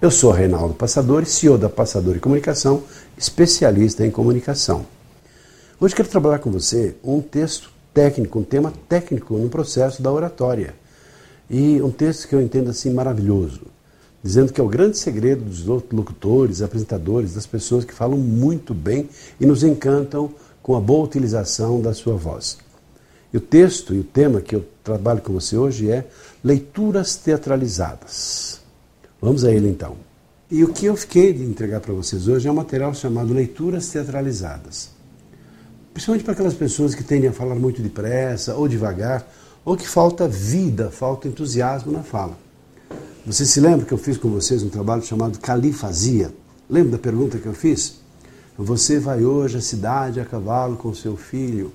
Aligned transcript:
Eu 0.00 0.12
sou 0.12 0.30
Reinaldo 0.30 0.74
Passadori, 0.74 1.26
CEO 1.26 1.58
da 1.58 1.68
Passadori 1.68 2.20
Comunicação, 2.20 2.84
especialista 3.16 4.06
em 4.06 4.12
comunicação. 4.12 4.86
Hoje 5.80 5.92
quero 5.92 6.08
trabalhar 6.08 6.38
com 6.38 6.52
você 6.52 6.94
um 7.02 7.20
texto 7.20 7.72
técnico, 7.92 8.38
um 8.38 8.44
tema 8.44 8.72
técnico 8.88 9.36
no 9.36 9.48
processo 9.48 10.00
da 10.00 10.12
oratória. 10.12 10.76
E 11.50 11.82
um 11.82 11.90
texto 11.90 12.28
que 12.28 12.34
eu 12.36 12.40
entendo 12.40 12.70
assim 12.70 12.92
maravilhoso, 12.92 13.62
dizendo 14.22 14.52
que 14.52 14.60
é 14.60 14.64
o 14.64 14.68
grande 14.68 14.96
segredo 14.96 15.42
dos 15.42 15.64
locutores, 15.64 16.62
apresentadores, 16.62 17.34
das 17.34 17.44
pessoas 17.44 17.84
que 17.84 17.92
falam 17.92 18.18
muito 18.18 18.72
bem 18.72 19.08
e 19.40 19.46
nos 19.46 19.64
encantam 19.64 20.32
com 20.62 20.76
a 20.76 20.80
boa 20.80 21.04
utilização 21.04 21.82
da 21.82 21.92
sua 21.92 22.14
voz. 22.14 22.58
E 23.32 23.36
o 23.36 23.40
texto 23.40 23.92
e 23.92 23.98
o 23.98 24.04
tema 24.04 24.40
que 24.40 24.54
eu 24.54 24.64
trabalho 24.84 25.20
com 25.20 25.32
você 25.32 25.56
hoje 25.56 25.90
é 25.90 26.06
leituras 26.44 27.16
teatralizadas. 27.16 28.67
Vamos 29.20 29.44
a 29.44 29.50
ele 29.50 29.68
então. 29.68 29.96
E 30.50 30.62
o 30.62 30.72
que 30.72 30.86
eu 30.86 30.96
fiquei 30.96 31.32
de 31.32 31.42
entregar 31.42 31.80
para 31.80 31.92
vocês 31.92 32.28
hoje 32.28 32.46
é 32.46 32.50
um 32.50 32.54
material 32.54 32.94
chamado 32.94 33.34
Leituras 33.34 33.88
Teatralizadas. 33.90 34.90
Principalmente 35.92 36.24
para 36.24 36.34
aquelas 36.34 36.54
pessoas 36.54 36.94
que 36.94 37.02
tendem 37.02 37.28
a 37.28 37.32
falar 37.32 37.56
muito 37.56 37.82
depressa 37.82 38.54
ou 38.54 38.68
devagar, 38.68 39.28
ou 39.64 39.76
que 39.76 39.86
falta 39.86 40.28
vida, 40.28 40.90
falta 40.90 41.26
entusiasmo 41.26 41.90
na 41.90 42.04
fala. 42.04 42.38
Você 43.26 43.44
se 43.44 43.60
lembra 43.60 43.84
que 43.84 43.92
eu 43.92 43.98
fiz 43.98 44.16
com 44.16 44.30
vocês 44.30 44.62
um 44.62 44.68
trabalho 44.68 45.02
chamado 45.02 45.38
Califazia? 45.40 46.32
Lembra 46.70 46.92
da 46.92 46.98
pergunta 46.98 47.38
que 47.38 47.46
eu 47.46 47.52
fiz? 47.52 48.00
Você 48.56 49.00
vai 49.00 49.24
hoje 49.24 49.58
à 49.58 49.60
cidade 49.60 50.20
a 50.20 50.24
cavalo 50.24 50.76
com 50.76 50.94
seu 50.94 51.16
filho. 51.16 51.72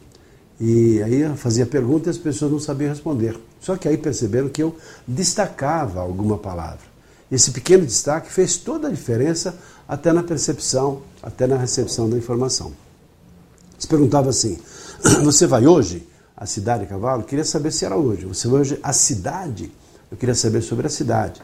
E 0.60 1.04
aí 1.04 1.22
eu 1.22 1.36
fazia 1.36 1.66
pergunta 1.66 2.08
e 2.08 2.12
as 2.12 2.18
pessoas 2.18 2.52
não 2.52 2.60
sabiam 2.60 2.90
responder. 2.90 3.38
Só 3.60 3.76
que 3.76 3.88
aí 3.88 3.98
perceberam 3.98 4.48
que 4.48 4.64
eu 4.64 4.76
destacava 5.06 6.00
alguma 6.00 6.38
palavra. 6.38 6.93
Esse 7.32 7.52
pequeno 7.52 7.86
destaque 7.86 8.32
fez 8.32 8.58
toda 8.58 8.88
a 8.88 8.92
diferença 8.92 9.58
até 9.88 10.14
na 10.14 10.24
percepção, 10.24 11.02
até 11.22 11.48
na 11.48 11.58
recepção 11.58 12.10
da 12.10 12.18
informação. 12.18 12.74
Se 13.78 13.88
perguntava 13.88 14.30
assim: 14.30 14.58
Você 15.24 15.48
vai 15.48 15.66
hoje 15.68 16.08
à 16.36 16.46
cidade 16.46 16.84
a 16.84 16.88
cavalo? 16.88 17.22
Eu 17.22 17.26
queria 17.26 17.46
saber 17.46 17.72
se 17.72 17.86
era 17.86 17.96
hoje. 17.96 18.26
Você 18.26 18.48
vai 18.48 18.62
hoje 18.62 18.80
à 18.82 18.94
cidade? 18.94 19.72
Eu 20.12 20.18
queria 20.18 20.36
saber 20.36 20.62
sobre 20.62 20.88
a 20.88 20.90
cidade. 20.90 21.42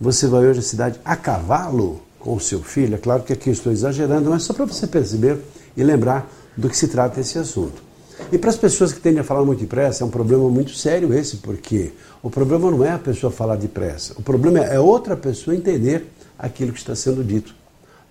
Você 0.00 0.26
vai 0.26 0.46
hoje 0.46 0.60
à 0.60 0.62
cidade 0.62 1.00
a 1.04 1.16
cavalo 1.16 2.00
com 2.18 2.34
o 2.34 2.40
seu 2.40 2.62
filho? 2.62 2.94
É 2.94 2.98
claro 2.98 3.22
que 3.22 3.32
aqui 3.32 3.50
estou 3.50 3.72
exagerando, 3.72 4.30
mas 4.30 4.42
só 4.42 4.52
para 4.52 4.64
você 4.64 4.86
perceber 4.86 5.38
e 5.76 5.82
lembrar 5.82 6.28
do 6.56 6.68
que 6.68 6.76
se 6.76 6.88
trata 6.88 7.20
esse 7.20 7.38
assunto. 7.38 7.82
E 8.30 8.38
para 8.38 8.50
as 8.50 8.56
pessoas 8.56 8.92
que 8.92 9.00
tendem 9.00 9.20
a 9.20 9.24
falar 9.24 9.44
muito 9.44 9.60
depressa, 9.60 10.04
é 10.04 10.06
um 10.06 10.10
problema 10.10 10.48
muito 10.48 10.74
sério 10.74 11.12
esse, 11.12 11.38
porque 11.38 11.92
o 12.22 12.30
problema 12.30 12.70
não 12.70 12.84
é 12.84 12.90
a 12.90 12.98
pessoa 12.98 13.30
falar 13.30 13.56
depressa, 13.56 14.14
o 14.16 14.22
problema 14.22 14.60
é 14.60 14.78
outra 14.78 15.16
pessoa 15.16 15.56
entender 15.56 16.06
aquilo 16.38 16.72
que 16.72 16.78
está 16.78 16.94
sendo 16.94 17.22
dito. 17.24 17.54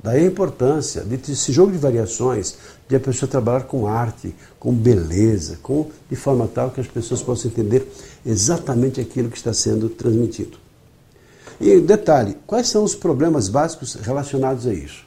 Daí 0.03 0.23
a 0.23 0.27
importância 0.27 1.03
desse 1.03 1.51
jogo 1.51 1.71
de 1.71 1.77
variações, 1.77 2.55
de 2.89 2.95
a 2.95 2.99
pessoa 2.99 3.29
trabalhar 3.29 3.66
com 3.66 3.88
arte, 3.88 4.33
com 4.59 4.73
beleza, 4.73 5.59
com, 5.61 5.91
de 6.09 6.16
forma 6.16 6.47
tal 6.47 6.71
que 6.71 6.81
as 6.81 6.88
pessoas 6.88 7.21
possam 7.21 7.51
entender 7.51 7.88
exatamente 8.25 9.00
aquilo 9.00 9.29
que 9.29 9.38
está 9.38 9.53
sendo 9.53 9.89
transmitido. 9.89 10.57
E 11.59 11.79
detalhe, 11.79 12.35
quais 12.47 12.67
são 12.67 12.83
os 12.83 12.95
problemas 12.95 13.47
básicos 13.47 13.94
relacionados 13.94 14.66
a 14.66 14.73
isso? 14.73 15.05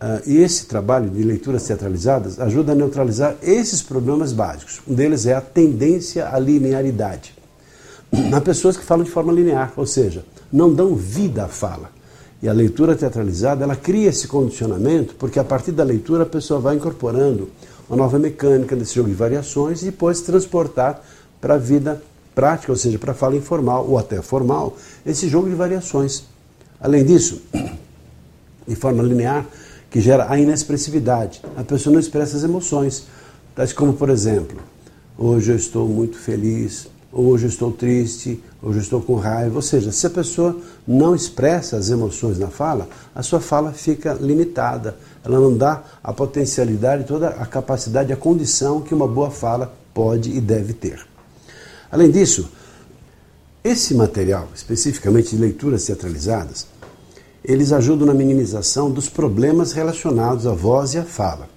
Uh, 0.00 0.20
e 0.26 0.36
esse 0.38 0.66
trabalho 0.66 1.08
de 1.08 1.22
leituras 1.22 1.64
teatralizadas 1.64 2.40
ajuda 2.40 2.72
a 2.72 2.74
neutralizar 2.74 3.36
esses 3.42 3.80
problemas 3.80 4.32
básicos. 4.32 4.80
Um 4.86 4.94
deles 4.94 5.24
é 5.24 5.34
a 5.34 5.40
tendência 5.40 6.28
à 6.28 6.38
linearidade. 6.38 7.34
Há 8.34 8.40
pessoas 8.40 8.76
que 8.76 8.84
falam 8.84 9.04
de 9.04 9.10
forma 9.10 9.32
linear, 9.32 9.72
ou 9.76 9.86
seja, 9.86 10.24
não 10.52 10.74
dão 10.74 10.94
vida 10.94 11.44
à 11.44 11.48
fala. 11.48 11.90
E 12.42 12.48
a 12.48 12.52
leitura 12.52 12.94
teatralizada, 12.94 13.64
ela 13.64 13.76
cria 13.76 14.10
esse 14.10 14.28
condicionamento, 14.28 15.14
porque 15.14 15.38
a 15.38 15.44
partir 15.44 15.72
da 15.72 15.82
leitura 15.82 16.24
a 16.24 16.26
pessoa 16.26 16.60
vai 16.60 16.76
incorporando 16.76 17.48
uma 17.88 17.96
nova 17.96 18.18
mecânica 18.18 18.76
desse 18.76 18.94
jogo 18.94 19.08
de 19.08 19.14
variações 19.14 19.82
e 19.82 19.86
depois 19.86 20.20
transportar 20.20 21.02
para 21.40 21.54
a 21.54 21.58
vida 21.58 22.02
prática, 22.34 22.72
ou 22.72 22.76
seja, 22.76 22.98
para 22.98 23.12
a 23.12 23.14
fala 23.14 23.36
informal 23.36 23.86
ou 23.88 23.96
até 23.96 24.20
formal, 24.20 24.76
esse 25.06 25.28
jogo 25.28 25.48
de 25.48 25.54
variações. 25.54 26.24
Além 26.80 27.04
disso, 27.04 27.40
de 28.66 28.74
forma 28.74 29.02
linear, 29.02 29.46
que 29.94 30.00
gera 30.00 30.26
a 30.28 30.36
inexpressividade. 30.36 31.40
A 31.56 31.62
pessoa 31.62 31.92
não 31.92 32.00
expressa 32.00 32.36
as 32.36 32.42
emoções. 32.42 33.06
Tais 33.54 33.72
como, 33.72 33.92
por 33.92 34.10
exemplo, 34.10 34.58
hoje 35.16 35.52
eu 35.52 35.56
estou 35.56 35.88
muito 35.88 36.18
feliz, 36.18 36.88
hoje 37.12 37.44
eu 37.44 37.48
estou 37.48 37.70
triste, 37.70 38.42
hoje 38.60 38.78
eu 38.78 38.82
estou 38.82 39.00
com 39.00 39.14
raiva. 39.14 39.54
Ou 39.54 39.62
seja, 39.62 39.92
se 39.92 40.04
a 40.04 40.10
pessoa 40.10 40.58
não 40.84 41.14
expressa 41.14 41.76
as 41.76 41.90
emoções 41.90 42.40
na 42.40 42.48
fala, 42.48 42.88
a 43.14 43.22
sua 43.22 43.38
fala 43.38 43.72
fica 43.72 44.14
limitada. 44.14 44.96
Ela 45.24 45.38
não 45.38 45.56
dá 45.56 45.84
a 46.02 46.12
potencialidade, 46.12 47.04
toda 47.04 47.28
a 47.28 47.46
capacidade, 47.46 48.12
a 48.12 48.16
condição 48.16 48.80
que 48.80 48.92
uma 48.92 49.06
boa 49.06 49.30
fala 49.30 49.72
pode 49.94 50.28
e 50.28 50.40
deve 50.40 50.72
ter. 50.72 51.06
Além 51.88 52.10
disso, 52.10 52.50
esse 53.62 53.94
material, 53.94 54.48
especificamente 54.52 55.36
de 55.36 55.40
leituras 55.40 55.86
teatralizadas, 55.86 56.66
eles 57.44 57.72
ajudam 57.72 58.06
na 58.06 58.14
minimização 58.14 58.90
dos 58.90 59.08
problemas 59.08 59.72
relacionados 59.72 60.46
à 60.46 60.52
voz 60.52 60.94
e 60.94 60.98
à 60.98 61.04
fala. 61.04 61.48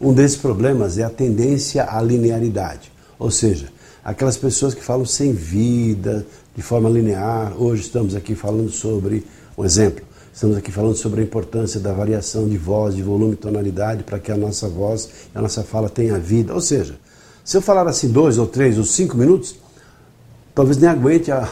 Um 0.00 0.12
desses 0.12 0.36
problemas 0.36 0.96
é 0.96 1.02
a 1.02 1.10
tendência 1.10 1.84
à 1.90 2.00
linearidade, 2.00 2.90
ou 3.18 3.30
seja, 3.30 3.68
aquelas 4.02 4.36
pessoas 4.36 4.72
que 4.72 4.82
falam 4.82 5.04
sem 5.04 5.32
vida, 5.32 6.26
de 6.54 6.62
forma 6.62 6.88
linear. 6.88 7.52
Hoje 7.60 7.82
estamos 7.82 8.14
aqui 8.14 8.34
falando 8.34 8.70
sobre 8.70 9.26
um 9.58 9.64
exemplo. 9.64 10.04
Estamos 10.32 10.56
aqui 10.56 10.70
falando 10.70 10.96
sobre 10.96 11.20
a 11.20 11.24
importância 11.24 11.80
da 11.80 11.92
variação 11.92 12.48
de 12.48 12.58
voz, 12.58 12.94
de 12.94 13.02
volume 13.02 13.34
e 13.34 13.36
tonalidade 13.36 14.04
para 14.04 14.18
que 14.18 14.30
a 14.30 14.36
nossa 14.36 14.68
voz 14.68 15.08
e 15.34 15.38
a 15.38 15.40
nossa 15.40 15.62
fala 15.62 15.88
tenha 15.88 16.18
vida. 16.18 16.54
Ou 16.54 16.60
seja, 16.60 16.98
se 17.44 17.56
eu 17.56 17.62
falar 17.62 17.86
assim 17.88 18.08
dois 18.08 18.38
ou 18.38 18.46
três 18.46 18.76
ou 18.78 18.84
cinco 18.84 19.16
minutos, 19.16 19.56
talvez 20.54 20.76
nem 20.76 20.90
aguente 20.90 21.30
a, 21.32 21.48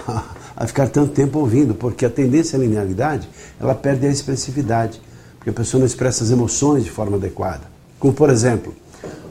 a 0.57 0.67
ficar 0.67 0.89
tanto 0.89 1.13
tempo 1.13 1.39
ouvindo, 1.39 1.75
porque 1.75 2.05
a 2.05 2.11
tendência 2.11 2.59
à 2.59 2.63
linearidade, 2.63 3.29
ela 3.61 3.75
perde 3.75 4.07
a 4.07 4.11
expressividade, 4.11 5.01
porque 5.37 5.51
a 5.51 5.53
pessoa 5.53 5.81
não 5.81 5.87
expressa 5.87 6.25
as 6.25 6.31
emoções 6.31 6.85
de 6.85 6.91
forma 6.91 7.17
adequada. 7.17 7.63
Como, 7.99 8.13
por 8.13 8.31
exemplo, 8.31 8.75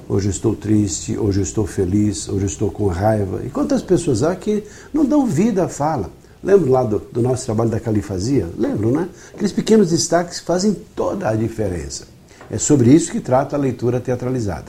hoje 0.07 0.29
estou 0.29 0.55
triste, 0.55 1.17
hoje 1.17 1.41
estou 1.41 1.65
feliz, 1.65 2.27
hoje 2.27 2.45
estou 2.45 2.69
com 2.69 2.87
raiva. 2.87 3.41
E 3.45 3.49
quantas 3.49 3.81
pessoas 3.81 4.23
há 4.23 4.35
que 4.35 4.63
não 4.93 5.05
dão 5.05 5.25
vida 5.25 5.65
à 5.65 5.69
fala? 5.69 6.09
Lembro 6.43 6.69
lá 6.69 6.83
do, 6.83 6.99
do 6.99 7.21
nosso 7.21 7.45
trabalho 7.45 7.69
da 7.69 7.79
califazia? 7.79 8.49
Lembro, 8.57 8.91
né? 8.91 9.07
Aqueles 9.33 9.53
pequenos 9.53 9.91
destaques 9.91 10.39
fazem 10.39 10.75
toda 10.95 11.29
a 11.29 11.35
diferença. 11.35 12.05
É 12.51 12.57
sobre 12.57 12.93
isso 12.93 13.11
que 13.11 13.21
trata 13.21 13.55
a 13.55 13.59
leitura 13.59 13.99
teatralizada. 13.99 14.65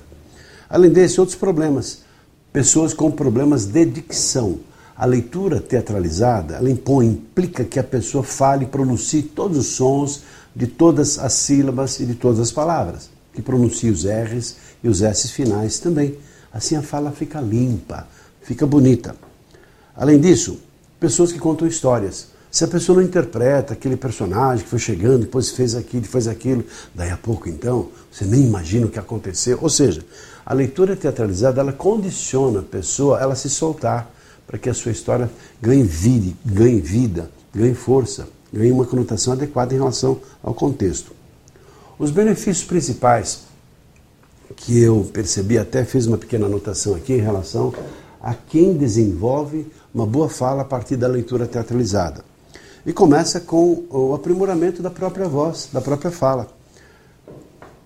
Além 0.71 0.91
desses, 0.91 1.19
outros 1.19 1.37
problemas. 1.37 2.05
Pessoas 2.53 2.95
com 2.95 3.11
problemas 3.11 3.65
de 3.65 3.85
dicção 3.85 4.61
a 4.97 5.05
leitura 5.05 5.61
teatralizada, 5.61 6.55
ela 6.55 6.71
impõe, 6.71 7.07
implica 7.07 7.65
que 7.65 7.79
a 7.79 7.85
pessoa 7.85 8.23
fale 8.23 8.65
e 8.65 8.69
pronuncie 8.69 9.23
todos 9.23 9.59
os 9.59 9.67
sons 9.67 10.23
de 10.55 10.67
todas 10.67 11.19
as 11.19 11.33
sílabas 11.33 11.99
e 11.99 12.07
de 12.07 12.15
todas 12.15 12.39
as 12.39 12.53
palavras, 12.53 13.11
que 13.33 13.43
pronuncie 13.43 13.91
os 13.91 14.05
R's 14.05 14.57
e 14.83 14.89
os 14.89 15.03
S's 15.03 15.33
finais 15.33 15.81
também. 15.81 16.17
Assim 16.53 16.77
a 16.77 16.83
fala 16.83 17.11
fica 17.11 17.41
limpa, 17.41 18.07
fica 18.41 18.65
bonita. 18.65 19.17
Além 19.97 20.21
disso, 20.21 20.61
pessoas 21.01 21.33
que 21.33 21.41
contam 21.41 21.67
histórias. 21.67 22.29
Se 22.49 22.63
a 22.63 22.69
pessoa 22.69 23.01
não 23.01 23.05
interpreta 23.05 23.73
aquele 23.73 23.97
personagem 23.97 24.63
que 24.63 24.71
foi 24.71 24.79
chegando, 24.79 25.23
depois 25.23 25.51
fez 25.51 25.75
aquilo, 25.75 26.05
fez 26.05 26.29
aquilo, 26.29 26.65
daí 26.95 27.11
a 27.11 27.17
pouco 27.17 27.49
então, 27.49 27.89
você 28.13 28.25
nem 28.25 28.43
imagina 28.43 28.87
o 28.87 28.89
que 28.91 28.99
aconteceu. 29.01 29.59
Ou 29.61 29.69
seja, 29.69 30.05
a 30.47 30.55
leitura 30.55 30.95
teatralizada, 30.95 31.61
ela 31.61 31.73
condiciona 31.73 32.61
a 32.61 32.63
pessoa 32.63 33.19
a 33.19 33.23
ela 33.23 33.35
se 33.35 33.51
soltar, 33.51 34.14
para 34.47 34.59
que 34.59 34.69
a 34.69 34.75
sua 34.75 34.93
história 34.93 35.31
ganhe 35.61 35.83
vida, 35.83 36.35
ganhe 36.45 36.81
vida, 36.81 37.31
ganhe 37.55 37.75
força, 37.75 38.29
ganhe 38.53 38.73
uma 38.73 38.85
conotação 38.85 39.33
adequada 39.33 39.75
em 39.75 39.79
relação 39.79 40.21
ao 40.43 40.55
contexto. 40.55 41.13
Os 41.99 42.11
benefícios 42.11 42.65
principais 42.65 43.45
que 44.57 44.81
eu 44.81 45.09
percebi, 45.13 45.59
até 45.59 45.85
fiz 45.85 46.07
uma 46.07 46.19
pequena 46.19 46.47
anotação 46.47 46.95
aqui 46.95 47.15
em 47.15 47.21
relação 47.21 47.73
a 48.21 48.35
quem 48.35 48.75
desenvolve 48.75 49.67
uma 49.93 50.07
boa 50.07 50.29
fala 50.29 50.63
a 50.63 50.65
partir 50.65 50.97
da 50.97 51.07
leitura 51.07 51.47
teatralizada. 51.47 52.25
E 52.87 52.93
começa 52.93 53.41
com 53.41 53.85
o 53.91 54.15
aprimoramento 54.15 54.83
da 54.83 54.91
própria 54.91 55.29
voz, 55.29 55.69
da 55.73 55.81
própria 55.81 56.11
fala. 56.11 56.49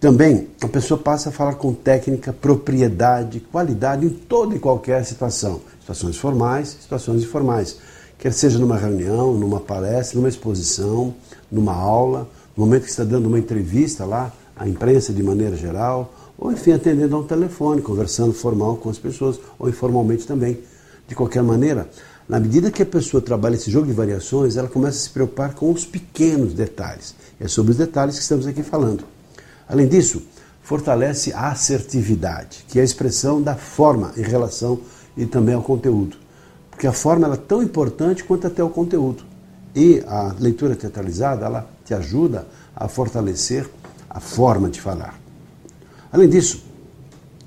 Também 0.00 0.46
a 0.62 0.68
pessoa 0.68 0.96
passa 0.96 1.28
a 1.28 1.32
falar 1.32 1.56
com 1.56 1.74
técnica, 1.74 2.32
propriedade, 2.32 3.40
qualidade 3.40 4.06
em 4.06 4.10
toda 4.10 4.54
e 4.54 4.58
qualquer 4.60 5.04
situação. 5.04 5.60
Situações 5.80 6.16
formais, 6.16 6.68
situações 6.80 7.24
informais. 7.24 7.78
Quer 8.16 8.32
seja 8.32 8.60
numa 8.60 8.76
reunião, 8.76 9.34
numa 9.34 9.58
palestra, 9.58 10.16
numa 10.16 10.28
exposição, 10.28 11.12
numa 11.50 11.74
aula, 11.74 12.28
no 12.56 12.64
momento 12.64 12.84
que 12.84 12.90
está 12.90 13.02
dando 13.02 13.26
uma 13.26 13.40
entrevista 13.40 14.04
lá 14.04 14.32
à 14.54 14.68
imprensa 14.68 15.12
de 15.12 15.20
maneira 15.20 15.56
geral, 15.56 16.14
ou 16.38 16.52
enfim, 16.52 16.70
atendendo 16.70 17.16
a 17.16 17.18
um 17.18 17.24
telefone, 17.24 17.82
conversando 17.82 18.32
formal 18.32 18.76
com 18.76 18.88
as 18.90 18.98
pessoas, 18.98 19.40
ou 19.58 19.68
informalmente 19.68 20.24
também. 20.28 20.60
De 21.08 21.14
qualquer 21.16 21.42
maneira, 21.42 21.88
na 22.28 22.38
medida 22.38 22.70
que 22.70 22.82
a 22.82 22.86
pessoa 22.86 23.20
trabalha 23.20 23.56
esse 23.56 23.68
jogo 23.68 23.88
de 23.88 23.92
variações, 23.92 24.56
ela 24.56 24.68
começa 24.68 24.96
a 24.96 25.00
se 25.00 25.10
preocupar 25.10 25.54
com 25.54 25.72
os 25.72 25.84
pequenos 25.84 26.54
detalhes. 26.54 27.16
É 27.40 27.48
sobre 27.48 27.72
os 27.72 27.78
detalhes 27.78 28.14
que 28.14 28.22
estamos 28.22 28.46
aqui 28.46 28.62
falando. 28.62 29.17
Além 29.68 29.86
disso, 29.86 30.22
fortalece 30.62 31.32
a 31.32 31.50
assertividade, 31.50 32.64
que 32.68 32.78
é 32.78 32.82
a 32.82 32.84
expressão 32.84 33.42
da 33.42 33.54
forma 33.54 34.12
em 34.16 34.22
relação 34.22 34.80
e 35.16 35.26
também 35.26 35.54
ao 35.54 35.62
conteúdo. 35.62 36.16
Porque 36.70 36.86
a 36.86 36.92
forma 36.92 37.32
é 37.32 37.36
tão 37.36 37.62
importante 37.62 38.24
quanto 38.24 38.46
até 38.46 38.62
o 38.62 38.70
conteúdo. 38.70 39.24
E 39.74 40.02
a 40.06 40.34
leitura 40.38 40.74
teatralizada, 40.74 41.46
ela 41.46 41.70
te 41.84 41.92
ajuda 41.92 42.46
a 42.74 42.88
fortalecer 42.88 43.68
a 44.08 44.20
forma 44.20 44.70
de 44.70 44.80
falar. 44.80 45.18
Além 46.10 46.28
disso, 46.28 46.64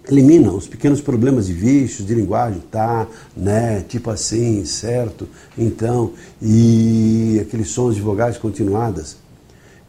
elimina 0.07 0.51
os 0.51 0.67
pequenos 0.67 1.01
problemas 1.01 1.47
de 1.47 1.53
vícios, 1.53 2.07
de 2.07 2.13
linguagem, 2.13 2.61
tá, 2.71 3.07
né, 3.35 3.81
tipo 3.87 4.09
assim, 4.09 4.65
certo, 4.65 5.27
então, 5.57 6.13
e 6.41 7.39
aqueles 7.41 7.69
sons 7.69 7.95
de 7.95 8.01
vogais 8.01 8.37
continuadas. 8.37 9.17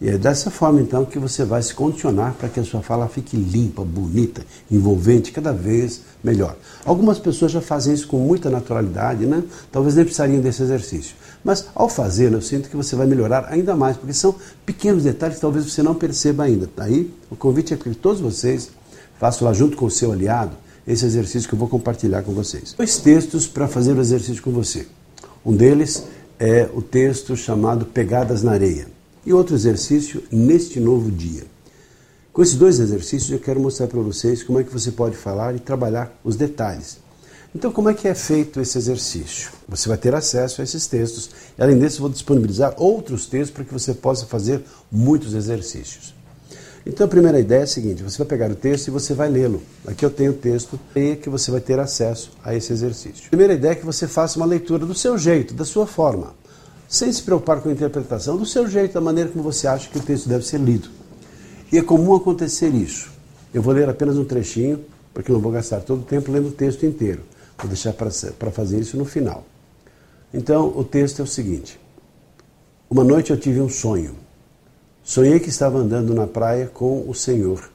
E 0.03 0.09
é 0.09 0.19
dessa 0.19 0.51
forma, 0.51 0.81
então, 0.81 1.05
que 1.05 1.17
você 1.17 1.45
vai 1.45 1.63
se 1.63 1.73
condicionar 1.73 2.35
para 2.35 2.49
que 2.49 2.59
a 2.59 2.65
sua 2.65 2.83
fala 2.83 3.07
fique 3.07 3.37
limpa, 3.37 3.85
bonita, 3.85 4.43
envolvente, 4.69 5.31
cada 5.31 5.53
vez 5.53 6.01
melhor. 6.25 6.57
Algumas 6.85 7.21
pessoas 7.21 7.53
já 7.53 7.61
fazem 7.61 7.95
isso 7.95 8.09
com 8.09 8.19
muita 8.19 8.51
naturalidade, 8.51 9.25
né? 9.27 9.45
Talvez 9.71 9.95
nem 9.95 10.05
precisariam 10.05 10.41
desse 10.41 10.61
exercício. 10.61 11.15
Mas 11.45 11.67
ao 11.73 11.89
fazê-lo, 11.89 12.39
eu 12.39 12.43
sinto 12.43 12.69
que 12.69 12.75
você 12.75 12.97
vai 12.97 13.07
melhorar 13.07 13.47
ainda 13.49 13.77
mais, 13.77 13.97
porque 13.97 14.13
são 14.13 14.35
pequenos 14.67 15.05
detalhes 15.05 15.37
que 15.37 15.41
talvez 15.41 15.71
você 15.71 15.85
não 15.85 15.95
perceba 15.95 16.43
ainda. 16.43 16.69
Aí, 16.79 17.09
o 17.31 17.37
convite 17.37 17.73
é 17.73 17.77
que 17.77 17.95
todos 17.95 18.21
vocês 18.21 18.71
façam 19.21 19.47
lá 19.47 19.55
junto 19.55 19.77
com 19.77 19.87
o 19.87 19.91
seu 19.91 20.11
aliado 20.11 20.57
esse 20.85 21.07
exercício 21.07 21.49
que 21.49 21.55
eu 21.55 21.59
vou 21.61 21.69
compartilhar 21.69 22.23
com 22.23 22.33
vocês. 22.33 22.75
Dois 22.77 22.99
textos 22.99 23.47
para 23.47 23.69
fazer 23.69 23.93
o 23.93 24.01
exercício 24.01 24.43
com 24.43 24.51
você. 24.51 24.85
Um 25.47 25.55
deles 25.55 26.03
é 26.41 26.69
o 26.75 26.83
texto 26.83 27.37
chamado 27.37 27.87
Pegadas 27.87 28.43
na 28.43 28.51
Areia 28.51 28.89
e 29.25 29.33
outro 29.33 29.55
exercício 29.55 30.23
neste 30.31 30.81
novo 30.81 31.11
dia. 31.11 31.45
Com 32.33 32.43
esses 32.43 32.55
dois 32.55 32.81
exercícios 32.81 33.31
eu 33.31 33.39
quero 33.39 33.61
mostrar 33.61 33.87
para 33.87 34.01
vocês 34.01 34.43
como 34.43 34.59
é 34.59 34.65
que 34.65 34.73
você 34.73 34.91
pode 34.91 35.17
falar 35.17 35.55
e 35.55 35.59
trabalhar 35.59 36.19
os 36.25 36.35
detalhes. 36.35 36.99
Então, 37.55 37.71
como 37.71 37.91
é 37.91 37.95
que 37.95 38.09
é 38.09 38.15
feito 38.15 38.59
esse 38.59 38.79
exercício? 38.79 39.51
Você 39.69 39.87
vai 39.87 39.99
ter 39.99 40.15
acesso 40.15 40.63
a 40.63 40.65
esses 40.65 40.87
textos. 40.87 41.29
E, 41.59 41.63
além 41.63 41.79
disso, 41.79 42.01
vou 42.01 42.09
disponibilizar 42.09 42.73
outros 42.79 43.27
textos 43.27 43.51
para 43.51 43.65
que 43.65 43.73
você 43.73 43.93
possa 43.93 44.25
fazer 44.25 44.63
muitos 44.91 45.35
exercícios. 45.35 46.15
Então, 46.87 47.05
a 47.05 47.09
primeira 47.09 47.39
ideia 47.39 47.61
é 47.61 47.65
a 47.65 47.67
seguinte: 47.67 48.03
você 48.03 48.17
vai 48.17 48.27
pegar 48.27 48.51
o 48.51 48.55
texto 48.55 48.89
e 48.89 48.91
você 48.91 49.13
vai 49.13 49.29
lê-lo. 49.29 49.63
Aqui 49.87 50.03
eu 50.03 50.09
tenho 50.09 50.31
o 50.31 50.35
texto 50.35 50.81
e 50.97 51.15
que 51.17 51.29
você 51.29 51.51
vai 51.51 51.61
ter 51.61 51.79
acesso 51.79 52.31
a 52.43 52.55
esse 52.55 52.73
exercício. 52.73 53.27
A 53.27 53.29
primeira 53.29 53.53
ideia 53.53 53.73
é 53.73 53.75
que 53.75 53.85
você 53.85 54.09
faça 54.09 54.39
uma 54.39 54.47
leitura 54.47 54.87
do 54.87 54.95
seu 54.95 55.19
jeito, 55.19 55.53
da 55.53 55.67
sua 55.67 55.87
forma 55.87 56.33
sem 56.93 57.11
se 57.11 57.23
preocupar 57.23 57.63
com 57.63 57.71
a 57.71 57.73
interpretação, 57.73 58.37
do 58.37 58.45
seu 58.45 58.69
jeito, 58.69 58.93
da 58.93 59.01
maneira 59.01 59.31
como 59.31 59.43
você 59.43 59.67
acha 59.67 59.89
que 59.89 59.97
o 59.97 60.03
texto 60.03 60.29
deve 60.29 60.45
ser 60.45 60.61
lido. 60.61 60.91
E 61.73 61.79
é 61.79 61.83
comum 61.83 62.15
acontecer 62.15 62.69
isso. 62.69 63.11
Eu 63.53 63.63
vou 63.63 63.73
ler 63.73 63.89
apenas 63.89 64.19
um 64.19 64.27
trechinho, 64.27 64.85
porque 65.15 65.33
não 65.33 65.41
vou 65.41 65.51
gastar 65.51 65.81
todo 65.81 66.01
o 66.03 66.05
tempo 66.05 66.31
lendo 66.31 66.49
o 66.49 66.53
texto 66.53 66.85
inteiro. 66.85 67.23
Vou 67.57 67.67
deixar 67.67 67.95
para 67.95 68.51
fazer 68.51 68.79
isso 68.79 68.99
no 68.99 69.07
final. 69.07 69.47
Então, 70.35 70.69
o 70.77 70.85
texto 70.85 71.21
é 71.21 71.23
o 71.23 71.27
seguinte: 71.27 71.81
Uma 72.91 73.05
noite 73.05 73.31
eu 73.31 73.39
tive 73.39 73.63
um 73.63 73.71
sonho. 73.71 74.15
Sonhei 75.03 75.41
que 75.41 75.49
estava 75.49 75.79
andando 75.79 76.13
na 76.13 76.27
praia 76.27 76.67
com 76.67 77.09
o 77.09 77.15
Senhor, 77.15 77.71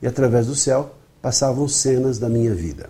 e 0.00 0.06
através 0.06 0.46
do 0.46 0.54
céu 0.54 0.94
passavam 1.20 1.68
cenas 1.68 2.18
da 2.18 2.30
minha 2.30 2.54
vida. 2.54 2.88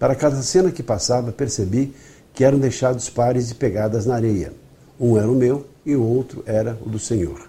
Para 0.00 0.16
cada 0.16 0.42
cena 0.42 0.72
que 0.72 0.82
passava, 0.82 1.30
percebi 1.30 1.94
que 2.34 2.42
eram 2.42 2.58
deixados 2.58 3.08
pares 3.08 3.46
de 3.46 3.54
pegadas 3.54 4.04
na 4.04 4.16
areia 4.16 4.65
um 4.98 5.16
era 5.16 5.30
o 5.30 5.34
meu 5.34 5.66
e 5.84 5.94
o 5.94 6.02
outro 6.02 6.42
era 6.46 6.78
o 6.84 6.88
do 6.88 6.98
Senhor. 6.98 7.48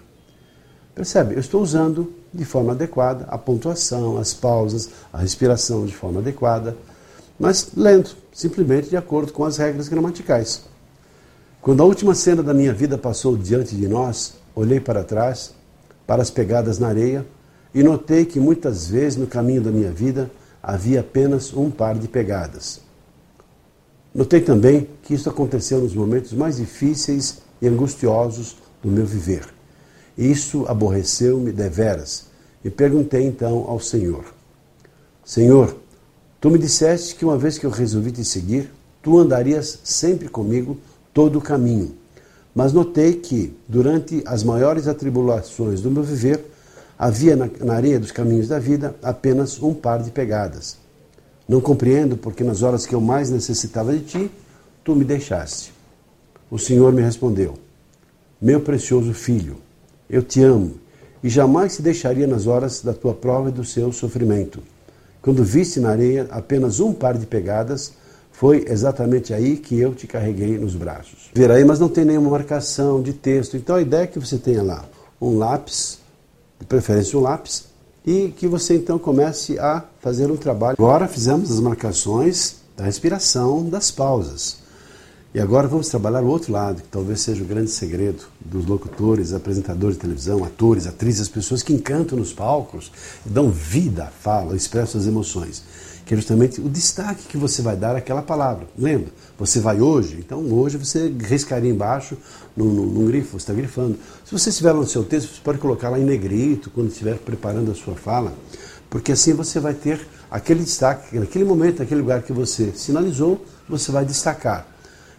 Percebe? 0.94 1.34
Eu 1.34 1.40
estou 1.40 1.62
usando 1.62 2.12
de 2.32 2.44
forma 2.44 2.72
adequada 2.72 3.24
a 3.28 3.38
pontuação, 3.38 4.18
as 4.18 4.34
pausas, 4.34 4.90
a 5.12 5.18
respiração 5.18 5.86
de 5.86 5.94
forma 5.94 6.20
adequada, 6.20 6.76
mas 7.38 7.70
lendo, 7.76 8.10
simplesmente 8.32 8.90
de 8.90 8.96
acordo 8.96 9.32
com 9.32 9.44
as 9.44 9.56
regras 9.56 9.88
gramaticais. 9.88 10.62
Quando 11.60 11.82
a 11.82 11.86
última 11.86 12.14
cena 12.14 12.42
da 12.42 12.52
minha 12.52 12.72
vida 12.72 12.98
passou 12.98 13.36
diante 13.36 13.76
de 13.76 13.88
nós, 13.88 14.34
olhei 14.54 14.80
para 14.80 15.04
trás, 15.04 15.54
para 16.06 16.22
as 16.22 16.30
pegadas 16.30 16.78
na 16.78 16.88
areia, 16.88 17.26
e 17.74 17.82
notei 17.82 18.24
que 18.24 18.40
muitas 18.40 18.88
vezes 18.88 19.18
no 19.18 19.26
caminho 19.26 19.62
da 19.62 19.70
minha 19.70 19.90
vida 19.90 20.30
havia 20.62 21.00
apenas 21.00 21.52
um 21.54 21.70
par 21.70 21.96
de 21.96 22.08
pegadas. 22.08 22.80
Notei 24.14 24.40
também 24.40 24.88
que 25.02 25.14
isso 25.14 25.28
aconteceu 25.28 25.80
nos 25.80 25.94
momentos 25.94 26.32
mais 26.32 26.56
difíceis 26.56 27.38
e 27.60 27.68
angustiosos 27.68 28.56
do 28.82 28.88
meu 28.88 29.04
viver. 29.04 29.46
Isso 30.16 30.64
aborreceu-me 30.66 31.52
deveras 31.52 32.26
e 32.64 32.70
perguntei 32.70 33.26
então 33.26 33.66
ao 33.68 33.78
Senhor: 33.78 34.24
Senhor, 35.24 35.76
tu 36.40 36.50
me 36.50 36.58
disseste 36.58 37.14
que 37.14 37.24
uma 37.24 37.36
vez 37.36 37.58
que 37.58 37.66
eu 37.66 37.70
resolvi 37.70 38.10
te 38.10 38.24
seguir, 38.24 38.70
tu 39.02 39.18
andarias 39.18 39.78
sempre 39.84 40.28
comigo 40.28 40.78
todo 41.12 41.38
o 41.38 41.42
caminho. 41.42 41.94
Mas 42.54 42.72
notei 42.72 43.14
que, 43.14 43.56
durante 43.68 44.22
as 44.26 44.42
maiores 44.42 44.88
atribulações 44.88 45.80
do 45.80 45.90
meu 45.90 46.02
viver, 46.02 46.44
havia 46.98 47.36
na, 47.36 47.48
na 47.60 47.74
areia 47.74 48.00
dos 48.00 48.10
caminhos 48.10 48.48
da 48.48 48.58
vida 48.58 48.96
apenas 49.02 49.62
um 49.62 49.74
par 49.74 50.02
de 50.02 50.10
pegadas 50.10 50.87
não 51.48 51.60
compreendo 51.60 52.16
porque 52.16 52.44
nas 52.44 52.62
horas 52.62 52.84
que 52.84 52.94
eu 52.94 53.00
mais 53.00 53.30
necessitava 53.30 53.92
de 53.92 54.00
ti, 54.00 54.30
tu 54.84 54.94
me 54.94 55.04
deixaste. 55.04 55.72
O 56.50 56.58
Senhor 56.58 56.92
me 56.92 57.00
respondeu: 57.00 57.54
Meu 58.40 58.60
precioso 58.60 59.14
filho, 59.14 59.56
eu 60.08 60.22
te 60.22 60.42
amo 60.42 60.74
e 61.22 61.28
jamais 61.28 61.76
te 61.76 61.82
deixaria 61.82 62.26
nas 62.26 62.46
horas 62.46 62.82
da 62.82 62.92
tua 62.92 63.14
prova 63.14 63.48
e 63.48 63.52
do 63.52 63.64
seu 63.64 63.92
sofrimento. 63.92 64.62
Quando 65.20 65.42
viste 65.42 65.80
na 65.80 65.90
areia 65.90 66.28
apenas 66.30 66.80
um 66.80 66.92
par 66.92 67.16
de 67.16 67.26
pegadas, 67.26 67.92
foi 68.30 68.64
exatamente 68.68 69.34
aí 69.34 69.56
que 69.56 69.78
eu 69.78 69.94
te 69.94 70.06
carreguei 70.06 70.56
nos 70.58 70.76
braços. 70.76 71.28
Ver 71.34 71.50
aí, 71.50 71.64
mas 71.64 71.80
não 71.80 71.88
tem 71.88 72.04
nenhuma 72.04 72.30
marcação 72.30 73.02
de 73.02 73.12
texto. 73.12 73.56
Então 73.56 73.74
a 73.74 73.82
ideia 73.82 74.02
é 74.02 74.06
que 74.06 74.18
você 74.18 74.38
tenha 74.38 74.62
lá 74.62 74.84
um 75.20 75.36
lápis, 75.36 75.98
de 76.60 76.66
preferência 76.66 77.18
um 77.18 77.22
lápis, 77.22 77.67
e 78.08 78.32
que 78.34 78.48
você 78.48 78.74
então 78.74 78.98
comece 78.98 79.58
a 79.58 79.84
fazer 80.00 80.30
um 80.30 80.36
trabalho. 80.36 80.76
Agora 80.78 81.06
fizemos 81.06 81.52
as 81.52 81.60
marcações 81.60 82.56
da 82.74 82.84
respiração, 82.84 83.68
das 83.68 83.90
pausas. 83.90 84.60
E 85.34 85.38
agora 85.38 85.68
vamos 85.68 85.90
trabalhar 85.90 86.22
o 86.22 86.26
outro 86.26 86.50
lado, 86.50 86.80
que 86.80 86.88
talvez 86.88 87.20
seja 87.20 87.42
o 87.42 87.46
grande 87.46 87.70
segredo 87.70 88.24
dos 88.40 88.64
locutores, 88.64 89.34
apresentadores 89.34 89.96
de 89.96 90.00
televisão, 90.00 90.42
atores, 90.42 90.86
atrizes, 90.86 91.20
as 91.20 91.28
pessoas 91.28 91.62
que 91.62 91.74
encantam 91.74 92.16
nos 92.16 92.32
palcos, 92.32 92.90
dão 93.26 93.50
vida 93.50 94.04
à 94.04 94.06
fala, 94.06 94.56
expressam 94.56 94.98
as 94.98 95.06
emoções 95.06 95.62
que 96.08 96.14
é 96.14 96.16
justamente 96.16 96.58
o 96.58 96.70
destaque 96.70 97.28
que 97.28 97.36
você 97.36 97.60
vai 97.60 97.76
dar 97.76 97.94
àquela 97.94 98.22
palavra. 98.22 98.66
Lembra? 98.78 99.10
Você 99.38 99.60
vai 99.60 99.78
hoje, 99.78 100.16
então 100.18 100.40
hoje 100.40 100.78
você 100.78 101.14
riscaria 101.20 101.70
embaixo 101.70 102.16
num, 102.56 102.64
num, 102.64 103.06
grifo, 103.06 103.32
você 103.32 103.36
está 103.36 103.52
grifando. 103.52 103.98
Se 104.24 104.32
você 104.32 104.48
estiver 104.48 104.72
no 104.72 104.86
seu 104.86 105.04
texto, 105.04 105.34
você 105.34 105.40
pode 105.44 105.58
colocar 105.58 105.90
lá 105.90 105.98
em 105.98 106.04
negrito 106.04 106.70
quando 106.70 106.88
estiver 106.88 107.18
preparando 107.18 107.70
a 107.70 107.74
sua 107.74 107.94
fala, 107.94 108.32
porque 108.88 109.12
assim 109.12 109.34
você 109.34 109.60
vai 109.60 109.74
ter 109.74 110.00
aquele 110.30 110.64
destaque, 110.64 111.18
naquele 111.18 111.44
momento, 111.44 111.80
naquele 111.80 112.00
lugar 112.00 112.22
que 112.22 112.32
você 112.32 112.72
sinalizou, 112.74 113.44
você 113.68 113.92
vai 113.92 114.06
destacar. 114.06 114.66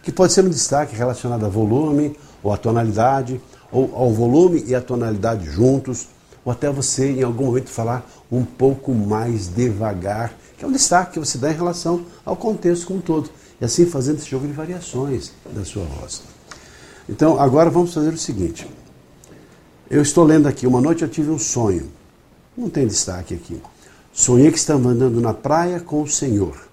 Que 0.01 0.11
pode 0.11 0.33
ser 0.33 0.43
um 0.43 0.49
destaque 0.49 0.95
relacionado 0.95 1.45
a 1.45 1.49
volume, 1.49 2.17
ou 2.41 2.51
a 2.51 2.57
tonalidade, 2.57 3.39
ou 3.71 3.93
ao 3.93 4.11
volume 4.11 4.63
e 4.65 4.73
a 4.73 4.81
tonalidade 4.81 5.45
juntos, 5.51 6.07
ou 6.43 6.51
até 6.51 6.67
você 6.71 7.11
em 7.11 7.21
algum 7.21 7.45
momento 7.45 7.69
falar 7.69 8.09
um 8.31 8.43
pouco 8.43 8.91
mais 8.91 9.49
devagar 9.49 10.33
que 10.59 10.65
é 10.65 10.67
um 10.67 10.71
destaque 10.71 11.13
que 11.13 11.19
você 11.19 11.37
dá 11.37 11.49
em 11.51 11.55
relação 11.55 12.05
ao 12.25 12.35
contexto 12.35 12.85
como 12.85 12.99
um 12.99 13.01
todo. 13.01 13.29
E 13.61 13.65
assim 13.65 13.85
fazendo 13.85 14.17
esse 14.17 14.29
jogo 14.29 14.45
de 14.45 14.51
variações 14.51 15.31
da 15.53 15.63
sua 15.63 15.85
voz. 15.85 16.21
Então, 17.07 17.39
agora 17.39 17.69
vamos 17.69 17.93
fazer 17.93 18.09
o 18.09 18.17
seguinte. 18.17 18.69
Eu 19.89 20.01
estou 20.01 20.25
lendo 20.25 20.47
aqui, 20.47 20.67
uma 20.67 20.81
noite 20.81 21.01
eu 21.01 21.09
tive 21.09 21.31
um 21.31 21.39
sonho. 21.39 21.89
Não 22.57 22.69
tem 22.69 22.85
destaque 22.85 23.33
aqui. 23.33 23.59
Sonhei 24.11 24.51
que 24.51 24.57
estava 24.57 24.89
andando 24.89 25.21
na 25.21 25.33
praia 25.33 25.79
com 25.79 26.01
o 26.01 26.07
Senhor. 26.07 26.67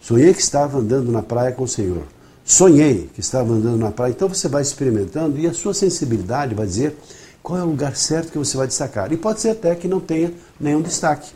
Sonhei 0.00 0.34
que 0.34 0.40
estava 0.40 0.78
andando 0.78 1.12
na 1.12 1.22
praia 1.22 1.52
com 1.52 1.62
o 1.62 1.68
Senhor. 1.68 2.02
Sonhei 2.44 3.08
que 3.14 3.20
estava 3.20 3.52
andando 3.52 3.78
na 3.78 3.92
praia. 3.92 4.10
Então 4.10 4.28
você 4.28 4.48
vai 4.48 4.62
experimentando 4.62 5.38
e 5.38 5.46
a 5.46 5.54
sua 5.54 5.72
sensibilidade 5.72 6.56
vai 6.56 6.66
dizer 6.66 6.96
qual 7.40 7.58
é 7.58 7.62
o 7.62 7.66
lugar 7.66 7.94
certo 7.94 8.32
que 8.32 8.38
você 8.38 8.56
vai 8.56 8.66
destacar? 8.66 9.12
E 9.12 9.16
pode 9.16 9.40
ser 9.40 9.50
até 9.50 9.76
que 9.76 9.86
não 9.86 10.00
tenha 10.00 10.34
nenhum 10.58 10.82
destaque. 10.82 11.32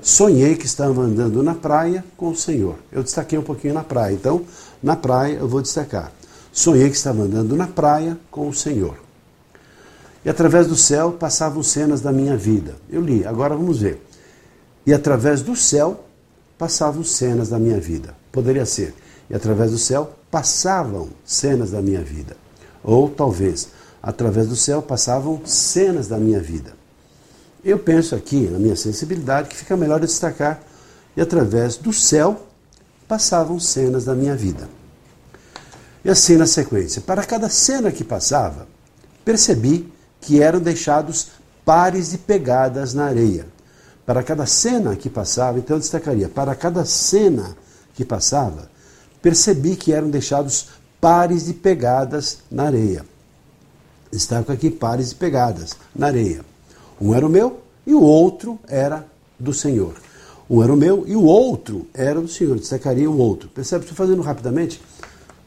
Sonhei 0.00 0.56
que 0.56 0.66
estava 0.66 1.02
andando 1.02 1.42
na 1.42 1.54
praia 1.54 2.04
com 2.16 2.30
o 2.30 2.36
Senhor. 2.36 2.76
Eu 2.90 3.02
destaquei 3.02 3.38
um 3.38 3.42
pouquinho 3.42 3.74
na 3.74 3.84
praia, 3.84 4.14
então 4.14 4.44
na 4.82 4.96
praia 4.96 5.34
eu 5.34 5.48
vou 5.48 5.60
destacar. 5.60 6.12
Sonhei 6.52 6.88
que 6.90 6.96
estava 6.96 7.22
andando 7.22 7.56
na 7.56 7.66
praia 7.66 8.18
com 8.30 8.48
o 8.48 8.54
Senhor. 8.54 8.96
E 10.24 10.30
através 10.30 10.66
do 10.66 10.76
céu 10.76 11.12
passavam 11.12 11.62
cenas 11.62 12.00
da 12.00 12.12
minha 12.12 12.36
vida. 12.36 12.76
Eu 12.88 13.00
li, 13.00 13.24
agora 13.26 13.56
vamos 13.56 13.80
ver. 13.80 14.00
E 14.86 14.92
através 14.92 15.42
do 15.42 15.56
céu 15.56 16.04
passavam 16.58 17.02
cenas 17.02 17.48
da 17.48 17.58
minha 17.58 17.80
vida. 17.80 18.14
Poderia 18.30 18.66
ser. 18.66 18.94
E 19.28 19.34
através 19.34 19.70
do 19.70 19.78
céu 19.78 20.12
passavam 20.30 21.08
cenas 21.24 21.70
da 21.70 21.82
minha 21.82 22.02
vida. 22.02 22.36
Ou 22.84 23.08
talvez, 23.08 23.68
através 24.02 24.48
do 24.48 24.56
céu 24.56 24.82
passavam 24.82 25.40
cenas 25.44 26.08
da 26.08 26.18
minha 26.18 26.40
vida. 26.40 26.72
Eu 27.64 27.78
penso 27.78 28.14
aqui, 28.14 28.48
na 28.48 28.58
minha 28.58 28.74
sensibilidade, 28.74 29.48
que 29.48 29.56
fica 29.56 29.76
melhor 29.76 30.00
destacar 30.00 30.60
e 31.16 31.20
através 31.20 31.76
do 31.76 31.92
céu 31.92 32.46
passavam 33.06 33.60
cenas 33.60 34.04
da 34.04 34.14
minha 34.14 34.34
vida. 34.34 34.68
E 36.04 36.10
assim 36.10 36.36
na 36.36 36.46
sequência, 36.46 37.00
para 37.00 37.22
cada 37.22 37.48
cena 37.48 37.92
que 37.92 38.02
passava, 38.02 38.66
percebi 39.24 39.92
que 40.20 40.42
eram 40.42 40.58
deixados 40.58 41.28
pares 41.64 42.10
de 42.10 42.18
pegadas 42.18 42.92
na 42.94 43.04
areia. 43.04 43.46
Para 44.04 44.24
cada 44.24 44.44
cena 44.44 44.96
que 44.96 45.08
passava, 45.08 45.58
então 45.58 45.76
eu 45.76 45.80
destacaria, 45.80 46.28
para 46.28 46.56
cada 46.56 46.84
cena 46.84 47.56
que 47.94 48.04
passava, 48.04 48.68
percebi 49.20 49.76
que 49.76 49.92
eram 49.92 50.10
deixados 50.10 50.70
pares 51.00 51.44
de 51.44 51.54
pegadas 51.54 52.38
na 52.50 52.64
areia. 52.64 53.04
Destaco 54.10 54.50
aqui 54.50 54.68
pares 54.70 55.10
de 55.10 55.14
pegadas 55.14 55.76
na 55.94 56.08
areia. 56.08 56.51
Um 57.02 57.12
era 57.12 57.26
o 57.26 57.28
meu 57.28 57.58
e 57.84 57.92
o 57.92 58.00
outro 58.00 58.60
era 58.68 59.04
do 59.36 59.52
Senhor. 59.52 59.94
Um 60.48 60.62
era 60.62 60.72
o 60.72 60.76
meu 60.76 61.02
e 61.04 61.16
o 61.16 61.24
outro 61.24 61.84
era 61.92 62.20
do 62.20 62.28
Senhor. 62.28 62.56
Destacaria 62.56 63.10
o 63.10 63.18
outro. 63.18 63.48
Percebe? 63.48 63.82
Estou 63.82 63.96
fazendo 63.96 64.22
rapidamente, 64.22 64.80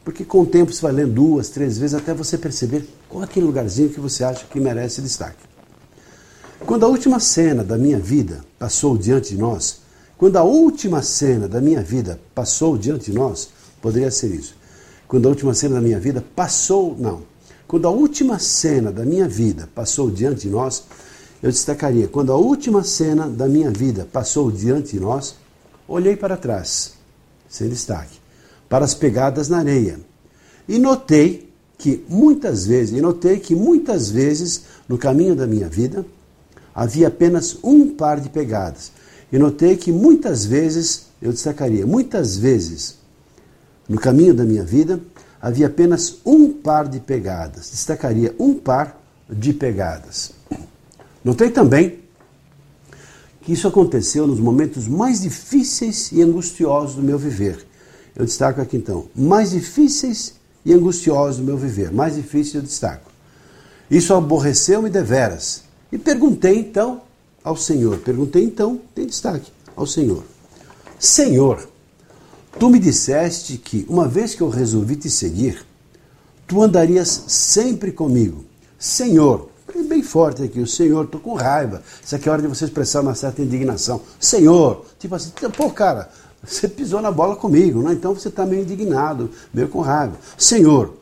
porque 0.04 0.22
com 0.22 0.42
o 0.42 0.46
tempo 0.46 0.70
você 0.70 0.82
vai 0.82 0.92
lendo 0.92 1.14
duas, 1.14 1.48
três 1.48 1.78
vezes 1.78 1.94
até 1.94 2.12
você 2.12 2.36
perceber 2.36 2.86
qual 3.08 3.22
é 3.22 3.24
aquele 3.24 3.46
lugarzinho 3.46 3.88
que 3.88 3.98
você 3.98 4.22
acha 4.22 4.44
que 4.44 4.60
merece 4.60 5.00
destaque. 5.00 5.38
Quando 6.66 6.84
a 6.84 6.88
última 6.88 7.18
cena 7.18 7.64
da 7.64 7.78
minha 7.78 7.98
vida 7.98 8.44
passou 8.58 8.98
diante 8.98 9.30
de 9.30 9.40
nós, 9.40 9.80
quando 10.18 10.36
a 10.36 10.42
última 10.42 11.02
cena 11.02 11.48
da 11.48 11.60
minha 11.60 11.80
vida 11.80 12.20
passou 12.34 12.76
diante 12.76 13.10
de 13.10 13.16
nós, 13.16 13.48
poderia 13.80 14.10
ser 14.10 14.28
isso. 14.28 14.54
Quando 15.08 15.24
a 15.24 15.30
última 15.30 15.54
cena 15.54 15.76
da 15.76 15.80
minha 15.80 15.98
vida 15.98 16.22
passou, 16.34 16.94
não. 16.98 17.22
Quando 17.66 17.88
a 17.88 17.90
última 17.90 18.38
cena 18.38 18.92
da 18.92 19.06
minha 19.06 19.26
vida 19.26 19.70
passou 19.74 20.10
diante 20.10 20.42
de 20.42 20.50
nós, 20.50 20.84
eu 21.42 21.50
destacaria: 21.50 22.08
quando 22.08 22.32
a 22.32 22.36
última 22.36 22.82
cena 22.82 23.28
da 23.28 23.46
minha 23.48 23.70
vida 23.70 24.08
passou 24.10 24.50
diante 24.50 24.92
de 24.92 25.00
nós, 25.00 25.36
olhei 25.86 26.16
para 26.16 26.36
trás, 26.36 26.94
sem 27.48 27.68
destaque, 27.68 28.18
para 28.68 28.84
as 28.84 28.94
pegadas 28.94 29.48
na 29.48 29.58
areia, 29.58 30.00
e 30.68 30.78
notei 30.78 31.50
que 31.78 32.04
muitas 32.08 32.66
vezes, 32.66 32.96
e 32.96 33.00
notei 33.00 33.38
que 33.38 33.54
muitas 33.54 34.10
vezes 34.10 34.62
no 34.88 34.96
caminho 34.96 35.36
da 35.36 35.46
minha 35.46 35.68
vida 35.68 36.04
havia 36.74 37.08
apenas 37.08 37.58
um 37.62 37.88
par 37.94 38.20
de 38.20 38.28
pegadas. 38.28 38.92
E 39.32 39.38
notei 39.38 39.76
que 39.76 39.90
muitas 39.90 40.44
vezes, 40.44 41.06
eu 41.20 41.32
destacaria, 41.32 41.86
muitas 41.86 42.36
vezes 42.36 42.96
no 43.88 43.98
caminho 43.98 44.34
da 44.34 44.44
minha 44.44 44.64
vida 44.64 45.00
havia 45.40 45.66
apenas 45.66 46.16
um 46.24 46.52
par 46.52 46.88
de 46.88 47.00
pegadas. 47.00 47.70
Destacaria 47.70 48.34
um 48.38 48.54
par 48.54 49.00
de 49.28 49.52
pegadas. 49.52 50.35
Notei 51.26 51.50
também 51.50 51.98
que 53.42 53.52
isso 53.52 53.68
aconteceu 53.68 54.26
nos 54.26 54.40
momentos 54.40 54.88
mais 54.88 55.20
difíceis 55.20 56.10
e 56.12 56.22
angustiosos 56.22 56.94
do 56.94 57.02
meu 57.02 57.18
viver. 57.18 57.66
Eu 58.14 58.24
destaco 58.24 58.60
aqui 58.60 58.76
então, 58.76 59.06
mais 59.14 59.50
difíceis 59.50 60.34
e 60.64 60.72
angustiosos 60.72 61.38
do 61.38 61.44
meu 61.44 61.56
viver. 61.56 61.92
Mais 61.92 62.14
difícil 62.14 62.60
eu 62.60 62.64
destaco. 62.64 63.10
Isso 63.90 64.14
aborreceu-me 64.14 64.88
deveras. 64.88 65.64
E 65.92 65.98
perguntei 65.98 66.58
então 66.58 67.02
ao 67.44 67.56
Senhor, 67.56 67.98
perguntei 67.98 68.42
então, 68.42 68.80
tem 68.94 69.06
destaque, 69.06 69.52
ao 69.76 69.86
Senhor. 69.86 70.24
Senhor, 70.98 71.68
Tu 72.58 72.70
me 72.70 72.78
disseste 72.78 73.58
que, 73.58 73.84
uma 73.86 74.08
vez 74.08 74.34
que 74.34 74.40
eu 74.40 74.48
resolvi 74.48 74.96
te 74.96 75.10
seguir, 75.10 75.62
tu 76.46 76.62
andarias 76.62 77.24
sempre 77.26 77.92
comigo. 77.92 78.46
Senhor, 78.78 79.50
bem 79.84 80.02
forte 80.02 80.42
aqui, 80.42 80.60
o 80.60 80.66
Senhor, 80.66 81.04
estou 81.04 81.20
com 81.20 81.34
raiva. 81.34 81.82
Isso 82.04 82.14
aqui 82.14 82.28
é 82.28 82.32
hora 82.32 82.42
de 82.42 82.48
você 82.48 82.64
expressar 82.64 83.00
uma 83.00 83.14
certa 83.14 83.42
indignação. 83.42 84.00
Senhor, 84.18 84.84
tipo 84.98 85.14
assim, 85.14 85.30
pô, 85.56 85.70
cara, 85.70 86.10
você 86.42 86.68
pisou 86.68 87.00
na 87.00 87.10
bola 87.10 87.36
comigo, 87.36 87.82
né? 87.82 87.92
então 87.92 88.14
você 88.14 88.28
está 88.28 88.46
meio 88.46 88.62
indignado, 88.62 89.30
meio 89.52 89.68
com 89.68 89.80
raiva. 89.80 90.16
Senhor, 90.38 90.94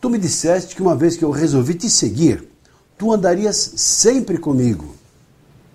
tu 0.00 0.08
me 0.08 0.18
disseste 0.18 0.76
que 0.76 0.82
uma 0.82 0.94
vez 0.94 1.16
que 1.16 1.24
eu 1.24 1.30
resolvi 1.30 1.74
te 1.74 1.88
seguir, 1.88 2.48
tu 2.96 3.12
andarias 3.12 3.72
sempre 3.76 4.38
comigo. 4.38 4.94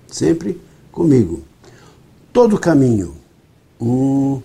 Sempre 0.07 0.61
comigo. 0.91 1.43
Todo 2.31 2.55
o 2.55 2.59
caminho. 2.59 3.15
Hum, 3.81 4.41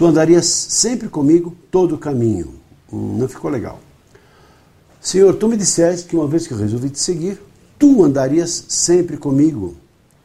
Tu 0.00 0.06
andarias 0.06 0.46
sempre 0.46 1.10
comigo 1.10 1.54
todo 1.70 1.94
o 1.94 1.98
caminho. 1.98 2.54
Hum, 2.90 3.18
não 3.18 3.28
ficou 3.28 3.50
legal. 3.50 3.78
Senhor, 5.00 5.34
tu 5.34 5.48
me 5.48 5.56
disseste 5.56 6.06
que 6.06 6.16
uma 6.16 6.26
vez 6.26 6.46
que 6.46 6.52
eu 6.52 6.58
resolvi 6.58 6.90
te 6.90 7.00
seguir, 7.00 7.40
tu 7.78 8.04
andarias 8.04 8.66
sempre 8.68 9.16
comigo 9.16 9.74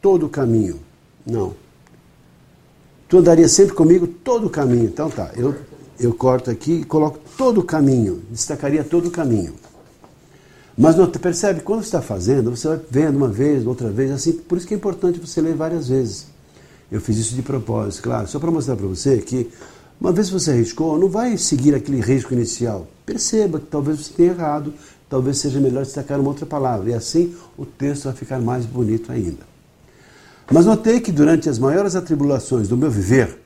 todo 0.01 0.25
o 0.25 0.29
caminho. 0.29 0.79
Não. 1.25 1.53
Tu 3.07 3.17
andarias 3.17 3.51
sempre 3.51 3.73
comigo 3.73 4.05
todo 4.05 4.47
o 4.47 4.49
caminho. 4.49 4.85
Então 4.85 5.09
tá, 5.09 5.31
eu, 5.37 5.55
eu 5.97 6.13
corto 6.13 6.51
aqui 6.51 6.81
e 6.81 6.83
coloco 6.83 7.19
todo 7.37 7.61
o 7.61 7.63
caminho, 7.63 8.21
destacaria 8.29 8.83
todo 8.83 9.07
o 9.07 9.11
caminho. 9.11 9.53
Mas 10.77 10.97
não, 10.97 11.09
percebe, 11.09 11.61
quando 11.61 11.79
você 11.79 11.87
está 11.87 12.01
fazendo, 12.01 12.51
você 12.51 12.67
vai 12.67 12.81
vendo 12.91 13.15
uma 13.15 13.29
vez, 13.29 13.65
outra 13.65 13.89
vez, 13.89 14.11
assim, 14.11 14.33
por 14.33 14.57
isso 14.57 14.67
que 14.67 14.73
é 14.73 14.77
importante 14.77 15.19
você 15.19 15.39
ler 15.39 15.55
várias 15.55 15.87
vezes. 15.87 16.27
Eu 16.91 16.99
fiz 16.99 17.17
isso 17.17 17.33
de 17.33 17.41
propósito, 17.41 18.03
claro, 18.03 18.27
só 18.27 18.39
para 18.39 18.51
mostrar 18.51 18.75
para 18.75 18.85
você 18.85 19.19
que 19.19 19.49
uma 19.99 20.11
vez 20.11 20.27
que 20.27 20.33
você 20.33 20.51
arriscou, 20.51 20.97
não 20.97 21.09
vai 21.09 21.37
seguir 21.37 21.73
aquele 21.73 22.01
risco 22.01 22.33
inicial. 22.33 22.87
Perceba 23.05 23.59
que 23.59 23.67
talvez 23.67 23.99
você 23.99 24.13
tenha 24.13 24.31
errado, 24.31 24.73
talvez 25.09 25.37
seja 25.37 25.59
melhor 25.59 25.83
destacar 25.83 26.19
uma 26.19 26.29
outra 26.29 26.45
palavra, 26.45 26.89
e 26.89 26.93
assim 26.93 27.35
o 27.57 27.65
texto 27.65 28.05
vai 28.05 28.13
ficar 28.13 28.39
mais 28.39 28.65
bonito 28.65 29.11
ainda. 29.11 29.55
Mas 30.51 30.65
notei 30.65 30.99
que 30.99 31.11
durante 31.11 31.49
as 31.49 31.57
maiores 31.57 31.95
atribulações 31.95 32.67
do 32.67 32.77
meu 32.77 32.91
viver, 32.91 33.39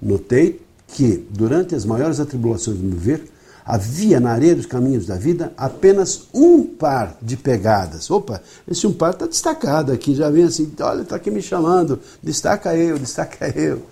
notei 0.00 0.60
que 0.88 1.26
durante 1.30 1.74
as 1.74 1.84
maiores 1.84 2.18
atribulações 2.18 2.78
do 2.78 2.84
meu 2.84 2.96
viver, 2.96 3.30
havia 3.64 4.20
na 4.20 4.30
areia 4.30 4.54
dos 4.54 4.66
caminhos 4.66 5.06
da 5.06 5.16
vida 5.16 5.52
apenas 5.56 6.28
um 6.32 6.62
par 6.62 7.16
de 7.20 7.36
pegadas. 7.36 8.08
Opa, 8.10 8.40
esse 8.68 8.86
um 8.86 8.92
par 8.92 9.12
está 9.12 9.26
destacado 9.26 9.90
aqui, 9.90 10.14
já 10.14 10.30
vem 10.30 10.44
assim, 10.44 10.72
olha, 10.80 11.02
está 11.02 11.16
aqui 11.16 11.30
me 11.32 11.42
chamando, 11.42 11.98
destaca 12.22 12.76
eu, 12.76 12.96
destaca 12.96 13.48
eu. 13.58 13.82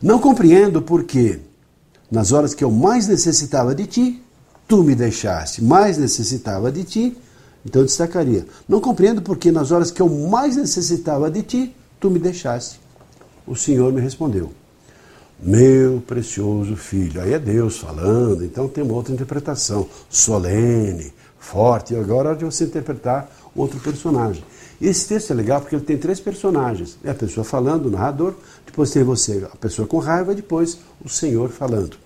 Não 0.00 0.18
compreendo 0.18 0.80
porque, 0.80 1.40
nas 2.10 2.32
horas 2.32 2.54
que 2.54 2.62
eu 2.62 2.70
mais 2.70 3.08
necessitava 3.08 3.74
de 3.74 3.86
ti, 3.86 4.22
tu 4.66 4.84
me 4.84 4.94
deixaste, 4.94 5.62
mais 5.62 5.98
necessitava 5.98 6.70
de 6.70 6.84
ti, 6.84 7.16
então 7.64 7.82
eu 7.82 7.86
destacaria. 7.86 8.46
Não 8.68 8.80
compreendo 8.80 9.20
porque, 9.22 9.50
nas 9.50 9.72
horas 9.72 9.90
que 9.90 10.00
eu 10.00 10.08
mais 10.08 10.56
necessitava 10.56 11.30
de 11.30 11.42
ti, 11.42 11.76
tu 11.98 12.10
me 12.10 12.18
deixaste. 12.18 12.80
O 13.46 13.56
Senhor 13.56 13.92
me 13.92 14.00
respondeu. 14.00 14.52
Meu 15.40 16.02
precioso 16.06 16.76
filho. 16.76 17.20
Aí 17.20 17.32
é 17.32 17.38
Deus 17.38 17.78
falando, 17.78 18.44
então 18.44 18.68
tem 18.68 18.84
uma 18.84 18.94
outra 18.94 19.12
interpretação, 19.12 19.88
solene, 20.08 21.12
forte. 21.38 21.94
Agora 21.94 22.28
é 22.28 22.30
hora 22.30 22.38
de 22.38 22.44
você 22.44 22.64
interpretar 22.64 23.30
outro 23.54 23.78
personagem. 23.80 24.44
Esse 24.80 25.08
texto 25.08 25.32
é 25.32 25.34
legal 25.34 25.60
porque 25.60 25.74
ele 25.74 25.84
tem 25.84 25.98
três 25.98 26.20
personagens. 26.20 26.96
É 27.02 27.10
a 27.10 27.14
pessoa 27.14 27.44
falando, 27.44 27.86
o 27.86 27.90
narrador, 27.90 28.34
depois 28.64 28.90
tem 28.90 29.02
você, 29.02 29.46
a 29.52 29.56
pessoa 29.56 29.88
com 29.88 29.98
raiva, 29.98 30.34
depois 30.34 30.78
o 31.04 31.08
Senhor 31.08 31.50
falando. 31.50 31.96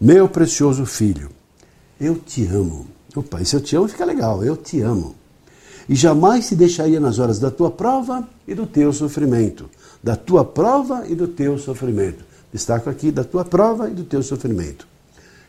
Meu 0.00 0.28
precioso 0.28 0.86
filho, 0.86 1.30
eu 2.00 2.16
te 2.16 2.46
amo. 2.46 2.86
Opa, 3.16 3.40
esse 3.40 3.54
eu 3.54 3.60
te 3.60 3.76
amo 3.76 3.88
fica 3.88 4.04
legal, 4.04 4.44
eu 4.44 4.56
te 4.56 4.80
amo. 4.80 5.14
E 5.88 5.94
jamais 5.94 6.48
te 6.48 6.54
deixaria 6.54 7.00
nas 7.00 7.18
horas 7.18 7.38
da 7.38 7.50
tua 7.50 7.70
prova 7.70 8.26
e 8.46 8.54
do 8.54 8.66
teu 8.66 8.92
sofrimento. 8.92 9.68
Da 10.02 10.16
tua 10.16 10.44
prova 10.44 11.04
e 11.06 11.14
do 11.14 11.28
teu 11.28 11.58
sofrimento. 11.58 12.24
Destaco 12.52 12.88
aqui 12.88 13.10
da 13.10 13.24
tua 13.24 13.44
prova 13.44 13.88
e 13.88 13.92
do 13.92 14.04
teu 14.04 14.22
sofrimento. 14.22 14.86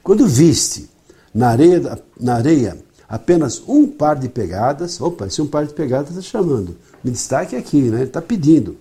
Quando 0.04 0.28
viste 0.28 0.90
na 1.34 1.50
areia, 1.50 2.00
na 2.20 2.36
areia 2.36 2.78
apenas 3.08 3.62
um 3.68 3.88
par 3.88 4.18
de 4.18 4.30
pegadas, 4.30 5.00
opa, 5.00 5.28
esse 5.28 5.42
um 5.42 5.48
par 5.48 5.66
de 5.66 5.74
pegadas 5.74 6.10
está 6.10 6.22
chamando. 6.22 6.78
Me 7.04 7.12
destaque 7.12 7.56
aqui, 7.56 7.82
né? 7.84 7.98
Ele 7.98 8.06
está 8.06 8.22
pedindo. 8.22 8.78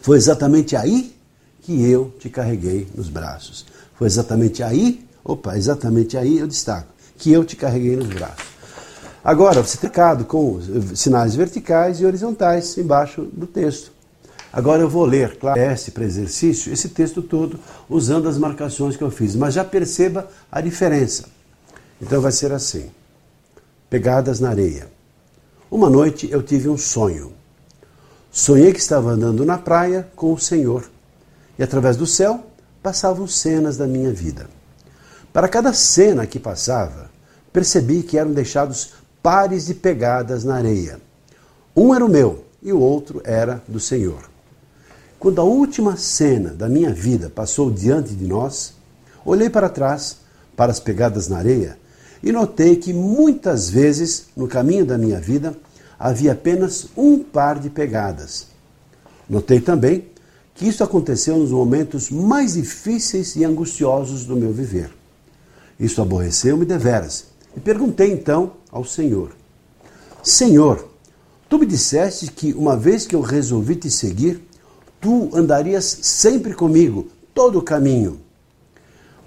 Foi 0.00 0.16
exatamente 0.16 0.76
aí 0.76 1.14
que 1.62 1.82
eu 1.90 2.12
te 2.18 2.28
carreguei 2.28 2.88
nos 2.94 3.08
braços. 3.08 3.66
Foi 3.96 4.06
exatamente 4.06 4.62
aí, 4.62 5.04
opa, 5.24 5.56
exatamente 5.56 6.16
aí 6.16 6.38
eu 6.38 6.46
destaco, 6.46 6.88
que 7.16 7.32
eu 7.32 7.44
te 7.44 7.56
carreguei 7.56 7.96
nos 7.96 8.08
braços. 8.08 8.48
Agora, 9.22 9.62
você 9.62 9.76
tem 9.76 9.90
com 10.24 10.60
sinais 10.94 11.34
verticais 11.34 12.00
e 12.00 12.06
horizontais 12.06 12.78
embaixo 12.78 13.22
do 13.32 13.46
texto. 13.46 13.92
Agora 14.52 14.80
eu 14.80 14.88
vou 14.88 15.04
ler, 15.04 15.36
claro, 15.36 15.60
para 15.92 16.04
exercício, 16.04 16.72
esse 16.72 16.88
texto 16.88 17.20
todo, 17.20 17.58
usando 17.88 18.28
as 18.28 18.38
marcações 18.38 18.96
que 18.96 19.02
eu 19.02 19.10
fiz. 19.10 19.34
Mas 19.36 19.54
já 19.54 19.64
perceba 19.64 20.26
a 20.50 20.60
diferença. 20.60 21.24
Então 22.00 22.20
vai 22.20 22.32
ser 22.32 22.52
assim: 22.52 22.90
Pegadas 23.90 24.40
na 24.40 24.50
areia. 24.50 24.88
Uma 25.70 25.90
noite 25.90 26.30
eu 26.30 26.42
tive 26.42 26.68
um 26.68 26.78
sonho. 26.78 27.32
Sonhei 28.30 28.72
que 28.72 28.78
estava 28.78 29.10
andando 29.10 29.44
na 29.44 29.58
praia 29.58 30.08
com 30.14 30.32
o 30.32 30.38
Senhor 30.38 30.88
e 31.58 31.62
através 31.62 31.96
do 31.96 32.06
céu 32.06 32.44
passavam 32.82 33.26
cenas 33.26 33.76
da 33.76 33.86
minha 33.86 34.12
vida. 34.12 34.48
Para 35.32 35.48
cada 35.48 35.72
cena 35.72 36.26
que 36.26 36.38
passava, 36.38 37.10
percebi 37.52 38.02
que 38.02 38.16
eram 38.16 38.32
deixados 38.32 38.94
pares 39.22 39.66
de 39.66 39.74
pegadas 39.74 40.44
na 40.44 40.54
areia. 40.56 41.00
Um 41.76 41.94
era 41.94 42.04
o 42.04 42.08
meu 42.08 42.44
e 42.62 42.72
o 42.72 42.80
outro 42.80 43.20
era 43.24 43.62
do 43.66 43.80
Senhor. 43.80 44.30
Quando 45.18 45.40
a 45.40 45.44
última 45.44 45.96
cena 45.96 46.50
da 46.50 46.68
minha 46.68 46.92
vida 46.92 47.28
passou 47.28 47.70
diante 47.70 48.14
de 48.14 48.24
nós, 48.24 48.74
olhei 49.24 49.50
para 49.50 49.68
trás, 49.68 50.18
para 50.56 50.70
as 50.70 50.78
pegadas 50.78 51.28
na 51.28 51.38
areia, 51.38 51.78
e 52.22 52.32
notei 52.32 52.76
que 52.76 52.92
muitas 52.92 53.68
vezes 53.70 54.26
no 54.36 54.48
caminho 54.48 54.84
da 54.84 54.98
minha 54.98 55.20
vida 55.20 55.56
havia 55.98 56.32
apenas 56.32 56.88
um 56.96 57.18
par 57.18 57.58
de 57.58 57.70
pegadas. 57.70 58.46
Notei 59.28 59.60
também 59.60 60.06
que 60.54 60.66
isso 60.66 60.82
aconteceu 60.82 61.36
nos 61.36 61.50
momentos 61.50 62.10
mais 62.10 62.54
difíceis 62.54 63.36
e 63.36 63.44
angustiosos 63.44 64.24
do 64.24 64.36
meu 64.36 64.52
viver. 64.52 64.90
Isso 65.78 66.02
aborreceu-me 66.02 66.64
deveras. 66.64 67.26
E 67.56 67.60
perguntei 67.60 68.12
então 68.12 68.52
ao 68.70 68.84
Senhor: 68.84 69.30
Senhor, 70.22 70.88
tu 71.48 71.58
me 71.58 71.66
disseste 71.66 72.28
que 72.28 72.52
uma 72.52 72.76
vez 72.76 73.06
que 73.06 73.14
eu 73.14 73.20
resolvi 73.20 73.76
te 73.76 73.90
seguir, 73.90 74.42
tu 75.00 75.30
andarias 75.32 75.84
sempre 76.02 76.54
comigo, 76.54 77.08
todo 77.32 77.58
o 77.58 77.62
caminho. 77.62 78.20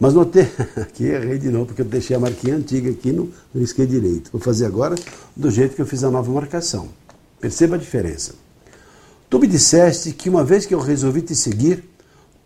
Mas 0.02 0.16
notei, 0.16 0.50
aqui 0.82 1.06
errei 1.06 1.38
de 1.38 1.52
novo, 1.52 1.68
porque 1.68 1.84
eu 1.84 1.86
deixei 1.86 2.16
a 2.16 2.20
marquinha 2.20 2.56
antiga 2.56 2.90
aqui 2.90 3.12
no, 3.12 3.30
no 3.54 3.64
direito. 3.86 4.32
Vou 4.32 4.42
fazer 4.42 4.66
agora 4.66 4.96
do 5.36 5.52
jeito 5.52 5.76
que 5.76 5.82
eu 5.84 5.86
fiz 5.86 6.04
a 6.04 6.10
nova 6.10 6.32
marcação. 6.32 6.90
Perceba 7.40 7.76
a 7.76 7.78
diferença. 7.78 8.34
Tu 9.30 9.38
me 9.38 9.46
disseste 9.46 10.12
que 10.12 10.28
uma 10.28 10.44
vez 10.44 10.66
que 10.66 10.74
eu 10.74 10.80
resolvi 10.80 11.22
te 11.22 11.36
seguir, 11.36 11.84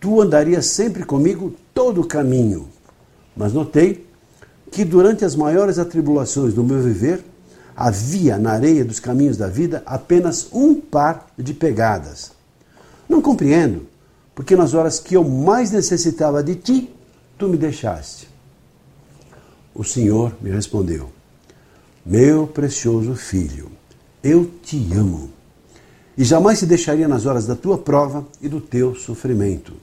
tu 0.01 0.21
andarias 0.21 0.65
sempre 0.65 1.05
comigo 1.05 1.55
todo 1.73 2.01
o 2.01 2.05
caminho. 2.05 2.67
Mas 3.37 3.53
notei 3.53 4.05
que 4.69 4.83
durante 4.83 5.23
as 5.23 5.33
maiores 5.33 5.79
atribulações 5.79 6.53
do 6.53 6.61
meu 6.61 6.81
viver, 6.81 7.23
havia 7.73 8.37
na 8.37 8.51
areia 8.51 8.83
dos 8.83 8.99
caminhos 8.99 9.37
da 9.37 9.47
vida 9.47 9.81
apenas 9.85 10.49
um 10.51 10.75
par 10.75 11.27
de 11.39 11.53
pegadas. 11.53 12.31
Não 13.07 13.21
compreendo, 13.21 13.87
porque 14.35 14.57
nas 14.57 14.73
horas 14.73 14.99
que 14.99 15.15
eu 15.15 15.23
mais 15.23 15.71
necessitava 15.71 16.43
de 16.43 16.55
ti, 16.55 16.94
tu 17.37 17.47
me 17.47 17.57
deixaste? 17.57 18.27
O 19.73 19.83
Senhor 19.83 20.33
me 20.41 20.49
respondeu: 20.49 21.11
Meu 22.05 22.47
precioso 22.47 23.15
filho, 23.15 23.71
eu 24.23 24.49
te 24.63 24.77
amo 24.93 25.29
e 26.17 26.23
jamais 26.23 26.59
te 26.59 26.65
deixaria 26.65 27.07
nas 27.07 27.25
horas 27.25 27.45
da 27.45 27.55
tua 27.55 27.77
prova 27.77 28.25
e 28.41 28.47
do 28.47 28.61
teu 28.61 28.95
sofrimento. 28.95 29.73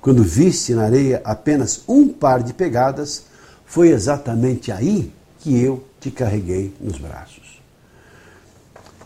Quando 0.00 0.22
viste 0.22 0.74
na 0.74 0.84
areia 0.84 1.20
apenas 1.24 1.82
um 1.86 2.08
par 2.08 2.42
de 2.42 2.54
pegadas, 2.54 3.24
foi 3.66 3.88
exatamente 3.88 4.72
aí 4.72 5.12
que 5.40 5.60
eu 5.60 5.84
te 6.00 6.10
carreguei 6.10 6.72
nos 6.80 6.98
braços. 6.98 7.58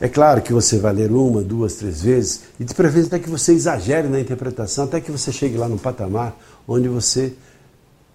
É 0.01 0.09
claro 0.09 0.43
que 0.43 0.53
você 0.53 0.79
vai 0.79 0.93
ler 0.93 1.11
uma, 1.11 1.43
duas, 1.43 1.75
três 1.75 2.03
vezes, 2.03 2.43
e 2.59 2.65
de 2.65 2.75
preferência 2.75 3.09
até 3.09 3.19
que 3.19 3.31
você 3.31 3.53
exagere 3.53 4.09
na 4.09 4.21
interpretação, 4.21 4.85
até 4.85 5.01
que 5.01 5.11
você 5.11 5.33
chegue 5.33 5.57
lá 5.57 5.69
no 5.69 5.79
patamar 5.79 6.37
onde 6.67 6.89
você 6.89 7.35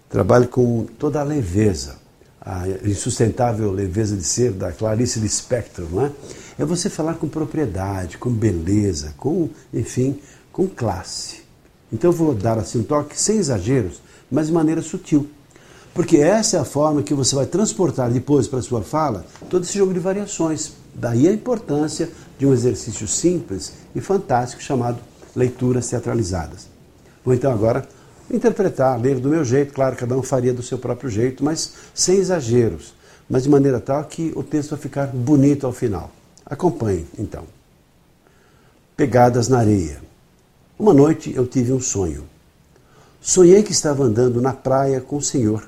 Trabalhe 0.10 0.48
com 0.48 0.86
toda 0.98 1.20
a 1.20 1.24
leveza, 1.24 1.98
a 2.40 2.68
insustentável 2.86 3.72
leveza 3.72 4.16
de 4.16 4.24
ser 4.24 4.54
da 4.54 4.72
Clarice 4.72 5.20
Lispector, 5.20 5.86
não 5.92 6.06
é? 6.06 6.12
É 6.58 6.66
você 6.66 6.90
falar 6.90 7.16
com 7.16 7.28
propriedade, 7.28 8.18
com 8.18 8.32
beleza, 8.32 9.14
com, 9.18 9.50
enfim, 9.74 10.20
com 10.52 10.68
classe. 10.68 11.44
Então 11.92 12.10
eu 12.10 12.16
vou 12.16 12.34
dar 12.34 12.58
assim 12.58 12.80
um 12.80 12.84
toque 12.84 13.20
sem 13.20 13.38
exageros, 13.38 14.02
mas 14.32 14.48
de 14.48 14.54
maneira 14.54 14.82
sutil. 14.82 15.30
Porque 15.94 16.18
essa 16.18 16.58
é 16.58 16.60
a 16.60 16.66
forma 16.66 17.04
que 17.04 17.14
você 17.14 17.36
vai 17.36 17.46
transportar 17.46 18.10
depois 18.10 18.48
para 18.48 18.60
a 18.60 18.62
sua 18.62 18.82
fala 18.82 19.26
todo 19.50 19.64
esse 19.64 19.78
jogo 19.78 19.94
de 19.94 20.00
variações. 20.00 20.74
Daí 20.94 21.28
a 21.28 21.34
importância 21.34 22.10
de 22.38 22.46
um 22.46 22.54
exercício 22.54 23.08
simples 23.08 23.74
e 23.96 24.00
fantástico 24.00 24.62
chamado 24.62 25.00
leituras 25.36 25.90
teatralizadas. 25.90 26.68
Vou 27.26 27.34
então 27.34 27.52
agora 27.52 27.88
interpretar, 28.30 29.00
ler 29.00 29.20
do 29.20 29.30
meu 29.30 29.44
jeito, 29.44 29.74
claro, 29.74 29.96
cada 29.96 30.18
um 30.18 30.22
faria 30.22 30.54
do 30.54 30.64
seu 30.64 30.78
próprio 30.78 31.10
jeito, 31.10 31.44
mas 31.44 31.74
sem 31.94 32.18
exageros, 32.18 32.94
mas 33.30 33.44
de 33.44 33.50
maneira 33.50 33.80
tal 33.80 34.04
que 34.04 34.32
o 34.36 34.44
texto 34.44 34.72
vai 34.72 34.80
ficar 34.80 35.08
bonito 35.08 35.66
ao 35.66 35.74
final. 35.74 36.12
Acompanhe, 36.46 37.06
então. 37.18 37.44
Pegadas 38.96 39.48
na 39.48 39.60
areia. 39.60 40.02
Uma 40.78 40.94
noite 40.94 41.34
eu 41.36 41.46
tive 41.48 41.74
um 41.74 41.80
sonho. 41.80 42.24
Sonhei 43.22 43.64
que 43.64 43.72
estava 43.72 44.04
andando 44.04 44.42
na 44.42 44.54
praia 44.54 45.02
com 45.02 45.18
o 45.18 45.22
Senhor, 45.22 45.68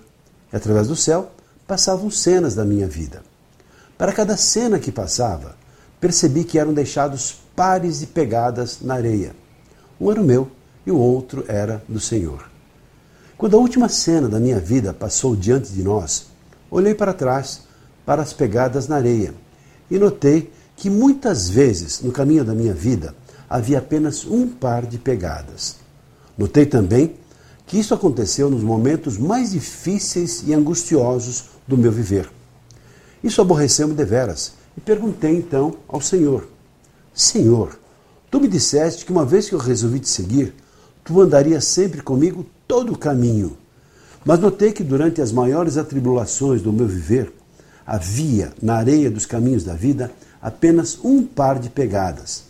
e 0.51 0.55
através 0.55 0.87
do 0.87 0.95
céu 0.95 1.31
passavam 1.67 2.09
cenas 2.09 2.55
da 2.55 2.65
minha 2.65 2.87
vida. 2.87 3.21
Para 3.97 4.13
cada 4.13 4.37
cena 4.37 4.79
que 4.79 4.91
passava, 4.91 5.55
percebi 5.99 6.43
que 6.43 6.57
eram 6.57 6.73
deixados 6.73 7.35
pares 7.55 7.99
de 7.99 8.07
pegadas 8.07 8.79
na 8.81 8.95
areia. 8.95 9.35
Um 9.99 10.09
era 10.09 10.21
o 10.21 10.23
meu 10.23 10.49
e 10.85 10.91
o 10.91 10.97
outro 10.97 11.43
era 11.47 11.83
do 11.87 11.99
Senhor. 11.99 12.48
Quando 13.39 13.55
a 13.55 13.59
última 13.61 13.87
cena 13.87 14.27
da 14.27 14.37
minha 14.37 14.59
vida 14.59 14.93
passou 14.93 15.33
diante 15.33 15.71
de 15.71 15.81
nós, 15.81 16.25
olhei 16.69 16.93
para 16.93 17.13
trás, 17.13 17.61
para 18.05 18.21
as 18.21 18.33
pegadas 18.33 18.89
na 18.89 18.97
areia, 18.97 19.33
e 19.89 19.97
notei 19.97 20.51
que 20.75 20.89
muitas 20.89 21.47
vezes 21.49 22.01
no 22.01 22.11
caminho 22.11 22.43
da 22.43 22.53
minha 22.53 22.73
vida 22.73 23.15
havia 23.49 23.77
apenas 23.77 24.25
um 24.25 24.45
par 24.45 24.85
de 24.85 24.97
pegadas. 24.97 25.77
Notei 26.37 26.65
também 26.65 27.15
que 27.65 27.79
isso 27.79 27.93
aconteceu 27.93 28.49
nos 28.49 28.61
momentos 28.61 29.17
mais 29.17 29.51
difíceis 29.51 30.43
e 30.45 30.53
angustiosos 30.53 31.45
do 31.65 31.77
meu 31.77 31.93
viver. 31.93 32.29
Isso 33.23 33.39
aborreceu-me 33.39 33.93
deveras 33.93 34.51
e 34.75 34.81
perguntei 34.81 35.33
então 35.33 35.75
ao 35.87 36.01
Senhor: 36.01 36.45
Senhor, 37.13 37.79
tu 38.29 38.41
me 38.41 38.49
disseste 38.49 39.05
que 39.05 39.13
uma 39.13 39.23
vez 39.23 39.47
que 39.47 39.55
eu 39.55 39.59
resolvi 39.59 40.01
te 40.01 40.09
seguir, 40.09 40.53
tu 41.05 41.21
andarias 41.21 41.63
sempre 41.63 42.01
comigo 42.01 42.45
todo 42.69 42.93
o 42.93 42.97
caminho. 42.97 43.57
Mas 44.23 44.39
notei 44.39 44.71
que 44.71 44.83
durante 44.83 45.19
as 45.23 45.31
maiores 45.31 45.75
atribulações 45.75 46.61
do 46.61 46.71
meu 46.71 46.87
viver, 46.87 47.33
havia 47.83 48.53
na 48.61 48.75
areia 48.75 49.09
dos 49.09 49.25
caminhos 49.25 49.63
da 49.63 49.73
vida 49.73 50.11
apenas 50.39 50.99
um 51.03 51.23
par 51.23 51.57
de 51.57 51.67
pegadas. 51.67 52.43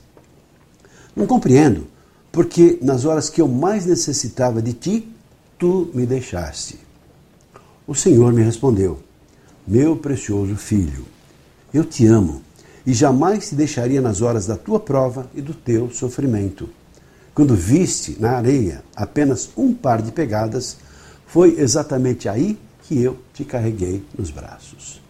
Não 1.15 1.25
compreendo, 1.25 1.87
porque 2.33 2.77
nas 2.81 3.05
horas 3.05 3.29
que 3.29 3.39
eu 3.39 3.47
mais 3.47 3.85
necessitava 3.85 4.61
de 4.61 4.73
ti, 4.73 5.09
tu 5.57 5.89
me 5.93 6.05
deixaste. 6.05 6.77
O 7.87 7.95
Senhor 7.95 8.33
me 8.33 8.43
respondeu: 8.43 8.99
Meu 9.65 9.95
precioso 9.95 10.57
filho, 10.57 11.05
eu 11.73 11.85
te 11.85 12.05
amo 12.05 12.41
e 12.85 12.93
jamais 12.93 13.47
te 13.47 13.55
deixaria 13.55 14.01
nas 14.01 14.21
horas 14.21 14.45
da 14.45 14.57
tua 14.57 14.81
prova 14.81 15.29
e 15.33 15.41
do 15.41 15.53
teu 15.53 15.89
sofrimento. 15.89 16.69
Quando 17.39 17.55
viste 17.55 18.17
na 18.19 18.31
areia 18.31 18.83
apenas 18.93 19.49
um 19.55 19.73
par 19.73 20.01
de 20.01 20.11
pegadas, 20.11 20.75
foi 21.25 21.57
exatamente 21.57 22.27
aí 22.27 22.59
que 22.83 23.01
eu 23.01 23.17
te 23.33 23.45
carreguei 23.45 24.03
nos 24.17 24.29
braços. 24.29 25.01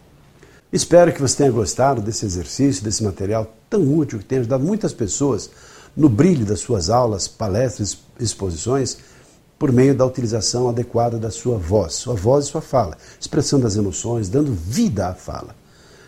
Espero 0.72 1.12
que 1.12 1.20
você 1.20 1.38
tenha 1.38 1.50
gostado 1.50 2.00
desse 2.00 2.24
exercício, 2.24 2.84
desse 2.84 3.02
material 3.02 3.52
tão 3.68 3.82
útil 3.98 4.20
que 4.20 4.24
tem 4.24 4.38
ajudado 4.38 4.62
muitas 4.62 4.92
pessoas 4.92 5.50
no 5.96 6.08
brilho 6.08 6.46
das 6.46 6.60
suas 6.60 6.88
aulas, 6.88 7.26
palestras, 7.26 7.98
exposições, 8.20 8.98
por 9.58 9.72
meio 9.72 9.96
da 9.96 10.06
utilização 10.06 10.68
adequada 10.68 11.18
da 11.18 11.32
sua 11.32 11.58
voz, 11.58 11.94
sua 11.94 12.14
voz 12.14 12.44
e 12.44 12.48
sua 12.48 12.62
fala, 12.62 12.96
expressão 13.20 13.58
das 13.58 13.74
emoções, 13.74 14.28
dando 14.28 14.52
vida 14.52 15.08
à 15.08 15.14
fala. 15.14 15.56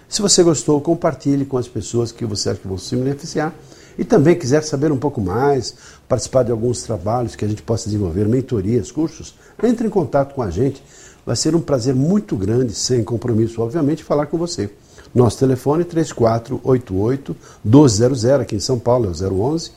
Se 0.09 0.23
você 0.23 0.45
gostou, 0.45 0.81
compartilhe 0.81 1.45
com 1.45 1.59
as 1.59 1.67
pessoas 1.67 2.13
que 2.13 2.25
você 2.25 2.51
acha 2.51 2.61
que 2.61 2.69
vão 2.69 2.79
se 2.79 2.95
beneficiar 2.95 3.53
e 3.99 4.05
também 4.05 4.39
quiser 4.39 4.63
saber 4.63 4.93
um 4.93 4.99
pouco 4.99 5.21
mais, 5.21 5.75
participar 6.09 6.43
de 6.43 6.51
alguns 6.51 6.83
trabalhos 6.83 7.37
que 7.37 7.45
a 7.45 7.49
gente 7.49 7.63
possa 7.63 7.85
desenvolver, 7.87 8.27
mentorias, 8.27 8.91
cursos, 8.91 9.35
entre 9.63 9.87
em 9.87 9.91
contato 9.91 10.35
com 10.35 10.43
a 10.43 10.51
gente. 10.51 10.83
Vai 11.25 11.37
ser 11.37 11.55
um 11.55 11.61
prazer 11.61 11.95
muito 11.95 12.35
grande, 12.37 12.75
sem 12.75 13.05
compromisso, 13.05 13.63
obviamente, 13.63 14.03
falar 14.03 14.27
com 14.27 14.37
você. 14.37 14.69
Nosso 15.15 15.39
telefone 15.39 15.83
é 15.83 15.85
3488 15.85 17.37
1200, 17.65 18.25
aqui 18.41 18.57
em 18.57 18.61
São 18.61 18.79
Paulo 18.79 19.07
é 19.07 19.09
o 19.09 19.43
011. 19.43 19.71